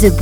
The. 0.00 0.12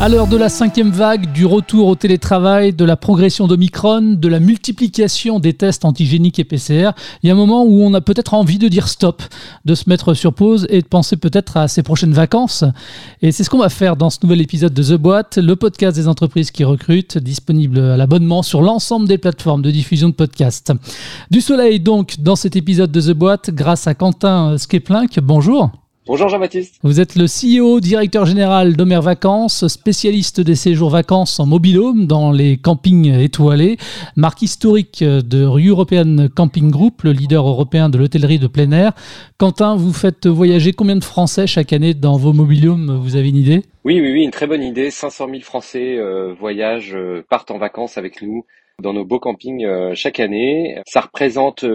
À 0.00 0.08
l'heure 0.08 0.26
de 0.26 0.36
la 0.36 0.48
cinquième 0.48 0.90
vague, 0.90 1.32
du 1.32 1.46
retour 1.46 1.86
au 1.86 1.94
télétravail, 1.94 2.72
de 2.72 2.84
la 2.84 2.96
progression 2.96 3.46
d'Omicron, 3.46 4.16
de 4.16 4.26
la 4.26 4.40
multiplication 4.40 5.38
des 5.38 5.52
tests 5.52 5.84
antigéniques 5.84 6.40
et 6.40 6.44
PCR, 6.44 6.90
il 7.22 7.28
y 7.28 7.30
a 7.30 7.34
un 7.34 7.36
moment 7.36 7.62
où 7.62 7.80
on 7.80 7.94
a 7.94 8.00
peut-être 8.00 8.34
envie 8.34 8.58
de 8.58 8.66
dire 8.66 8.88
stop, 8.88 9.22
de 9.64 9.74
se 9.76 9.88
mettre 9.88 10.14
sur 10.14 10.34
pause 10.34 10.66
et 10.68 10.82
de 10.82 10.86
penser 10.88 11.16
peut-être 11.16 11.56
à 11.56 11.68
ses 11.68 11.84
prochaines 11.84 12.12
vacances. 12.12 12.64
Et 13.22 13.30
c'est 13.30 13.44
ce 13.44 13.50
qu'on 13.50 13.58
va 13.58 13.68
faire 13.68 13.94
dans 13.94 14.10
ce 14.10 14.18
nouvel 14.24 14.40
épisode 14.40 14.74
de 14.74 14.82
The 14.82 15.00
Boîte, 15.00 15.38
le 15.38 15.54
podcast 15.54 15.94
des 15.94 16.08
entreprises 16.08 16.50
qui 16.50 16.64
recrutent, 16.64 17.18
disponible 17.18 17.78
à 17.78 17.96
l'abonnement 17.96 18.42
sur 18.42 18.62
l'ensemble 18.62 19.06
des 19.06 19.18
plateformes 19.18 19.62
de 19.62 19.70
diffusion 19.70 20.08
de 20.08 20.14
podcasts. 20.14 20.72
Du 21.30 21.40
soleil 21.40 21.78
donc 21.78 22.16
dans 22.18 22.34
cet 22.34 22.56
épisode 22.56 22.90
de 22.90 23.00
The 23.00 23.14
Boîte 23.14 23.50
grâce 23.50 23.86
à 23.86 23.94
Quentin 23.94 24.58
Skeplink. 24.58 25.20
Bonjour. 25.20 25.70
Bonjour 26.08 26.30
Jean-Baptiste. 26.30 26.80
Vous 26.82 27.00
êtes 27.00 27.16
le 27.16 27.26
CEO, 27.26 27.80
directeur 27.80 28.24
général 28.24 28.76
d'Omer 28.76 29.02
Vacances, 29.02 29.68
spécialiste 29.68 30.40
des 30.40 30.54
séjours 30.54 30.88
vacances 30.88 31.38
en 31.38 31.44
mobilhome 31.44 32.06
dans 32.06 32.32
les 32.32 32.56
campings 32.56 33.12
étoilés, 33.12 33.76
marque 34.16 34.40
historique 34.40 35.04
de 35.04 35.44
European 35.44 36.28
Camping 36.34 36.70
Group, 36.70 37.02
le 37.02 37.12
leader 37.12 37.46
européen 37.46 37.90
de 37.90 37.98
l'hôtellerie 37.98 38.38
de 38.38 38.46
plein 38.46 38.72
air. 38.72 38.92
Quentin, 39.36 39.76
vous 39.76 39.92
faites 39.92 40.26
voyager 40.26 40.72
combien 40.72 40.96
de 40.96 41.04
Français 41.04 41.46
chaque 41.46 41.74
année 41.74 41.92
dans 41.92 42.16
vos 42.16 42.32
mobilhomes 42.32 42.98
Vous 43.02 43.16
avez 43.16 43.28
une 43.28 43.36
idée? 43.36 43.62
Oui, 43.84 44.00
oui, 44.00 44.10
oui, 44.10 44.22
une 44.22 44.30
très 44.30 44.46
bonne 44.46 44.62
idée. 44.62 44.90
500 44.90 45.28
000 45.28 45.40
Français 45.42 45.98
euh, 45.98 46.32
voyagent, 46.32 46.94
euh, 46.94 47.22
partent 47.28 47.50
en 47.50 47.58
vacances 47.58 47.98
avec 47.98 48.22
nous 48.22 48.46
dans 48.82 48.94
nos 48.94 49.04
beaux 49.04 49.20
campings 49.20 49.66
euh, 49.66 49.94
chaque 49.94 50.20
année. 50.20 50.80
Ça 50.86 51.02
représente 51.02 51.66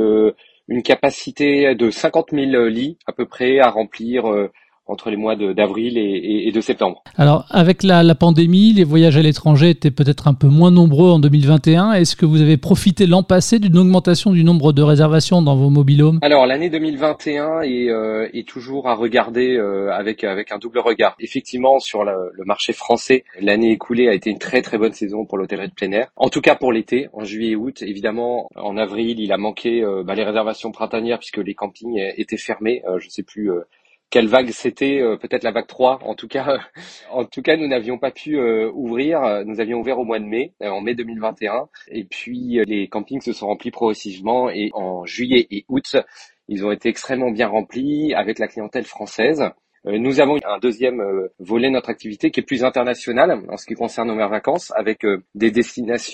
une 0.68 0.84
capacité 0.84 1.76
de 1.76 1.90
50 1.90 2.32
000 2.32 2.66
lits 2.66 2.98
à 3.06 3.14
peu 3.14 3.26
près 3.26 3.60
à 3.60 3.70
remplir 3.70 4.32
euh, 4.32 4.52
entre 4.86 5.10
les 5.10 5.18
mois 5.18 5.36
d'avril 5.36 5.98
et, 5.98 6.48
et, 6.48 6.52
de 6.52 6.62
septembre. 6.62 7.04
Alors, 7.18 7.46
avec 7.50 7.84
la, 7.84 8.04
la 8.04 8.16
pandémie, 8.16 8.74
les 8.74 8.84
voyages 8.84 9.18
à 9.18 9.22
l'étranger 9.22 9.70
étaient 9.70 9.92
peut-être 9.92 10.28
un 10.28 10.34
peu 10.34 10.48
moins 10.48 10.72
nombreux 10.72 11.10
en 11.10 11.20
2021. 11.20 11.94
Est-ce 11.94 12.16
que 12.16 12.26
vous 12.26 12.42
avez 12.42 12.58
profité 12.58 13.06
l'an 13.06 13.24
passé 13.24 13.60
d'une 13.60 13.78
augmentation 13.78 14.32
du 14.32 14.44
nombre 14.44 14.74
de 14.74 14.82
réservations 14.82 15.42
dans 15.42 15.56
vos 15.56 15.70
mobilhomes? 15.70 16.20
Alors, 16.22 16.46
l'année 16.46 16.70
2021 16.70 17.62
est, 17.62 17.90
euh, 17.90 18.28
est, 18.34 18.48
toujours 18.48 18.90
à 18.90 18.96
regarder 18.96 19.56
euh, 19.56 19.92
avec, 19.94 20.24
avec 20.26 20.52
un 20.52 20.58
double 20.58 20.80
regard. 20.80 21.16
Effectivement, 21.20 21.80
sur 21.80 22.04
le, 22.04 22.32
le 22.34 22.44
marché 22.44 22.74
français, 22.74 23.24
l'année 23.40 23.72
écoulée 23.72 24.10
a 24.10 24.14
été 24.14 24.30
une 24.30 24.40
très 24.40 24.62
très 24.62 24.78
bonne 24.78 24.94
saison 24.94 25.26
pour 25.26 25.38
l'hôtellerie 25.38 25.70
de 25.70 25.74
plein 25.74 25.92
air. 25.94 26.10
En 26.18 26.28
tout 26.28 26.42
cas 26.42 26.56
pour 26.56 26.74
l'été, 26.74 27.08
en 27.14 27.24
juillet 27.24 27.52
et 27.52 27.56
août. 27.56 27.82
Évidemment, 27.82 28.50
en 28.56 28.76
avril, 28.76 29.20
il 29.20 29.32
a 29.32 29.38
manqué 29.38 29.82
euh, 29.82 30.04
bah, 30.04 30.14
les 30.16 30.24
réservations 30.26 30.72
printanières 30.72 31.20
puisque 31.20 31.38
les 31.38 31.54
campings 31.54 31.98
étaient 32.18 32.38
fermés. 32.38 32.82
je 33.00 33.06
ne 33.06 33.10
sais 33.10 33.24
plus 33.24 33.50
quelle 34.14 34.28
vague 34.28 34.52
c'était, 34.52 35.02
euh, 35.02 35.18
peut-être 35.18 35.44
la 35.44 35.50
vague 35.50 35.66
3. 35.66 35.98
En 36.04 36.14
tout 36.14 36.28
cas, 36.28 36.60
en 37.10 37.26
tout 37.26 37.42
cas, 37.42 37.58
nous 37.58 37.68
n'avions 37.68 37.98
pas 37.98 38.12
pu 38.12 38.38
euh, 38.38 38.70
ouvrir. 38.72 39.44
Nous 39.44 39.60
avions 39.60 39.80
ouvert 39.80 39.98
au 39.98 40.06
mois 40.06 40.20
de 40.20 40.26
mai, 40.26 40.54
euh, 40.62 40.70
en 40.70 40.82
mai 40.82 40.94
2021. 40.94 41.68
Et 41.88 42.04
puis 42.04 42.60
les 42.64 42.88
campings 42.90 43.22
se 43.22 43.34
sont 43.34 43.48
remplis 43.48 43.72
progressivement 43.72 44.52
et 44.52 44.70
en 44.76 45.04
juillet 45.08 45.48
et 45.50 45.66
août, 45.68 45.98
ils 46.48 46.64
ont 46.64 46.72
été 46.72 46.90
extrêmement 46.90 47.32
bien 47.32 47.48
remplis 47.48 48.14
avec 48.14 48.38
la 48.38 48.48
clientèle 48.48 48.86
française. 48.86 49.50
Euh, 49.86 49.98
nous 49.98 50.22
avons 50.22 50.38
un 50.46 50.60
deuxième 50.60 51.02
euh, 51.02 51.28
volet 51.40 51.68
de 51.68 51.74
notre 51.74 51.90
activité 51.90 52.32
qui 52.32 52.40
est 52.40 52.44
plus 52.44 52.64
international 52.64 53.44
en 53.50 53.58
ce 53.58 53.66
qui 53.66 53.74
concerne 53.74 54.08
nos 54.08 54.16
mères 54.16 54.30
vacances, 54.30 54.72
avec 54.76 55.04
euh, 55.06 55.24
des 55.36 55.52
destinations 55.52 56.14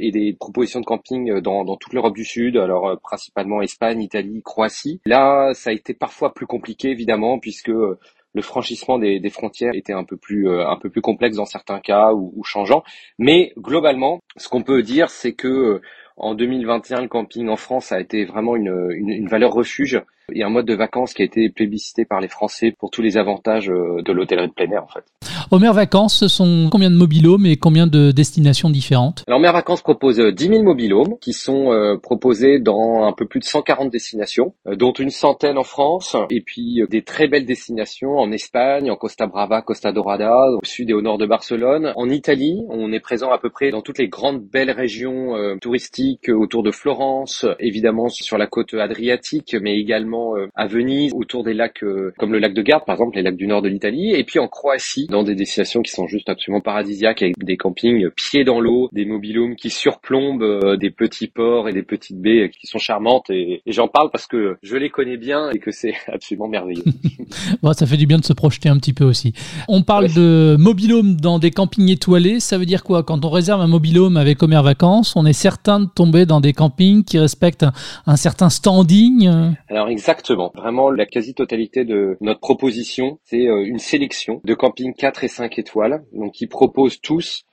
et 0.00 0.10
des 0.10 0.36
propositions 0.38 0.80
de 0.80 0.84
camping 0.84 1.40
dans, 1.40 1.64
dans 1.64 1.76
toute 1.76 1.92
l'Europe 1.92 2.14
du 2.14 2.24
Sud, 2.24 2.56
alors 2.56 2.98
principalement 3.02 3.62
Espagne, 3.62 4.02
Italie, 4.02 4.42
Croatie. 4.44 5.00
Là, 5.06 5.52
ça 5.54 5.70
a 5.70 5.72
été 5.72 5.94
parfois 5.94 6.34
plus 6.34 6.46
compliqué 6.46 6.90
évidemment 6.90 7.38
puisque 7.38 7.68
le 7.68 8.42
franchissement 8.42 8.98
des, 8.98 9.20
frontières 9.30 9.74
était 9.74 9.92
un 9.92 10.04
peu 10.04 10.16
plus 10.16 10.48
un 10.48 10.76
peu 10.80 10.90
plus 10.90 11.00
complexe 11.00 11.36
dans 11.36 11.44
certains 11.44 11.80
cas 11.80 12.12
ou 12.12 12.42
changeant. 12.44 12.82
Mais 13.18 13.52
globalement, 13.56 14.20
ce 14.36 14.48
qu'on 14.48 14.62
peut 14.62 14.82
dire, 14.82 15.10
c'est 15.10 15.32
que 15.32 15.80
en 16.16 16.34
2021, 16.34 17.02
le 17.02 17.08
camping 17.08 17.48
en 17.48 17.56
France 17.56 17.92
a 17.92 18.00
été 18.00 18.24
vraiment 18.24 18.56
une, 18.56 18.90
une, 18.92 19.28
valeur 19.28 19.52
refuge 19.52 20.00
et 20.32 20.42
un 20.42 20.50
mode 20.50 20.66
de 20.66 20.74
vacances 20.74 21.14
qui 21.14 21.22
a 21.22 21.24
été 21.24 21.48
plébiscité 21.48 22.04
par 22.04 22.20
les 22.20 22.28
Français 22.28 22.74
pour 22.78 22.90
tous 22.90 23.02
les 23.02 23.16
avantages 23.16 23.70
euh, 23.70 24.02
de 24.02 24.12
l'hôtellerie 24.12 24.48
de 24.48 24.52
plein 24.52 24.70
air 24.70 24.84
en 24.84 24.88
fait. 24.88 25.04
Omer 25.52 25.72
Vacances, 25.74 26.16
ce 26.16 26.28
sont 26.28 26.68
combien 26.70 26.90
de 26.90 26.94
mobilhomes 26.94 27.44
et 27.44 27.56
combien 27.56 27.86
de 27.86 28.12
destinations 28.12 28.70
différentes? 28.70 29.24
Alors 29.26 29.40
Omer 29.40 29.52
Vacances 29.52 29.82
propose 29.82 30.18
10 30.18 30.46
000 30.46 30.62
mobilhomes 30.62 31.18
qui 31.20 31.32
sont 31.32 31.72
euh, 31.72 31.96
proposés 31.96 32.60
dans 32.60 33.04
un 33.04 33.12
peu 33.12 33.26
plus 33.26 33.40
de 33.40 33.44
140 33.44 33.90
destinations, 33.90 34.54
euh, 34.68 34.76
dont 34.76 34.92
une 34.92 35.10
centaine 35.10 35.58
en 35.58 35.64
France 35.64 36.16
et 36.30 36.40
puis 36.40 36.82
des 36.88 37.02
très 37.02 37.26
belles 37.26 37.46
destinations 37.46 38.16
en 38.16 38.30
Espagne, 38.30 38.90
en 38.90 38.96
Costa 38.96 39.26
Brava, 39.26 39.60
Costa 39.62 39.90
Dorada, 39.92 40.32
au 40.62 40.64
sud 40.64 40.90
et 40.90 40.94
au 40.94 41.02
nord 41.02 41.18
de 41.18 41.26
Barcelone. 41.26 41.92
En 41.96 42.08
Italie, 42.08 42.62
on 42.68 42.92
est 42.92 43.00
présent 43.00 43.32
à 43.32 43.38
peu 43.38 43.50
près 43.50 43.70
dans 43.70 43.82
toutes 43.82 43.98
les 43.98 44.08
grandes 44.08 44.42
belles 44.42 44.70
régions 44.70 45.34
touristiques 45.60 46.28
autour 46.28 46.62
de 46.62 46.70
Florence, 46.70 47.44
évidemment 47.58 48.08
sur 48.08 48.38
la 48.38 48.46
côte 48.46 48.74
adriatique, 48.74 49.56
mais 49.60 49.78
également 49.78 50.36
euh, 50.36 50.48
à 50.54 50.66
Venise, 50.66 51.12
autour 51.14 51.44
des 51.44 51.54
lacs 51.54 51.82
euh, 51.82 52.12
comme 52.18 52.32
le 52.32 52.38
lac 52.38 52.54
de 52.54 52.62
Garde, 52.62 52.84
par 52.84 52.94
exemple, 52.94 53.16
les 53.16 53.22
lacs 53.22 53.36
du 53.36 53.46
nord 53.46 53.62
de 53.62 53.68
l'Italie, 53.68 54.14
et 54.14 54.24
puis 54.24 54.38
en 54.38 54.48
Croatie, 54.48 55.06
dans 55.08 55.22
des 55.22 55.39
destinations 55.40 55.82
qui 55.82 55.90
sont 55.90 56.06
juste 56.06 56.28
absolument 56.28 56.60
paradisiaques, 56.60 57.22
avec 57.22 57.34
des 57.38 57.56
campings 57.56 58.10
pieds 58.10 58.44
dans 58.44 58.60
l'eau, 58.60 58.88
des 58.92 59.04
mobilhomes 59.04 59.56
qui 59.56 59.70
surplombent 59.70 60.42
euh, 60.42 60.76
des 60.76 60.90
petits 60.90 61.28
ports 61.28 61.68
et 61.68 61.72
des 61.72 61.82
petites 61.82 62.20
baies 62.20 62.50
qui 62.50 62.66
sont 62.66 62.78
charmantes, 62.78 63.30
et, 63.30 63.62
j'en 63.66 63.88
parle 63.88 64.10
parce 64.10 64.26
que 64.26 64.56
je 64.62 64.76
les 64.76 64.90
connais 64.90 65.16
bien 65.16 65.50
et 65.50 65.58
que 65.58 65.70
c'est 65.70 65.94
absolument 66.12 66.48
merveilleux. 66.48 66.84
bon, 67.62 67.72
ça 67.72 67.86
fait 67.86 67.96
du 67.96 68.06
bien 68.06 68.18
de 68.18 68.24
se 68.24 68.32
projeter 68.32 68.68
un 68.68 68.76
petit 68.76 68.92
peu 68.92 69.04
aussi. 69.04 69.32
On 69.68 69.82
parle 69.82 70.12
de 70.12 70.56
mobilhome 70.58 71.16
dans 71.16 71.38
des 71.38 71.50
campings 71.50 71.90
étoilés, 71.90 72.40
ça 72.40 72.58
veut 72.58 72.66
dire 72.66 72.84
quoi? 72.84 73.02
Quand 73.02 73.24
on 73.24 73.30
réserve 73.30 73.60
un 73.60 73.66
mobilhome 73.66 74.16
avec 74.16 74.42
Omer 74.42 74.62
Vacances, 74.62 75.16
on 75.16 75.24
est 75.24 75.32
certain 75.32 75.80
de 75.80 75.86
tomber 75.86 76.26
dans 76.26 76.40
des 76.40 76.52
campings 76.52 77.04
qui 77.04 77.18
respectent 77.18 77.62
un, 77.62 77.72
un 78.06 78.16
certain 78.16 78.50
standing? 78.50 79.28
Alors 79.68 79.88
exactement 79.88 80.10
Exactement. 80.10 80.50
Vraiment, 80.56 80.90
la 80.90 81.06
quasi-totalité 81.06 81.84
de 81.84 82.16
notre 82.20 82.40
proposition, 82.40 83.20
c'est 83.22 83.46
euh, 83.46 83.64
une 83.64 83.78
sélection 83.78 84.40
de 84.42 84.54
campings 84.54 84.92
4 84.92 85.22
et 85.22 85.28
5 85.30 85.58
étoiles, 85.58 86.04
donc 86.12 86.32
qui 86.32 86.46
proposent 86.46 87.00
tous 87.00 87.44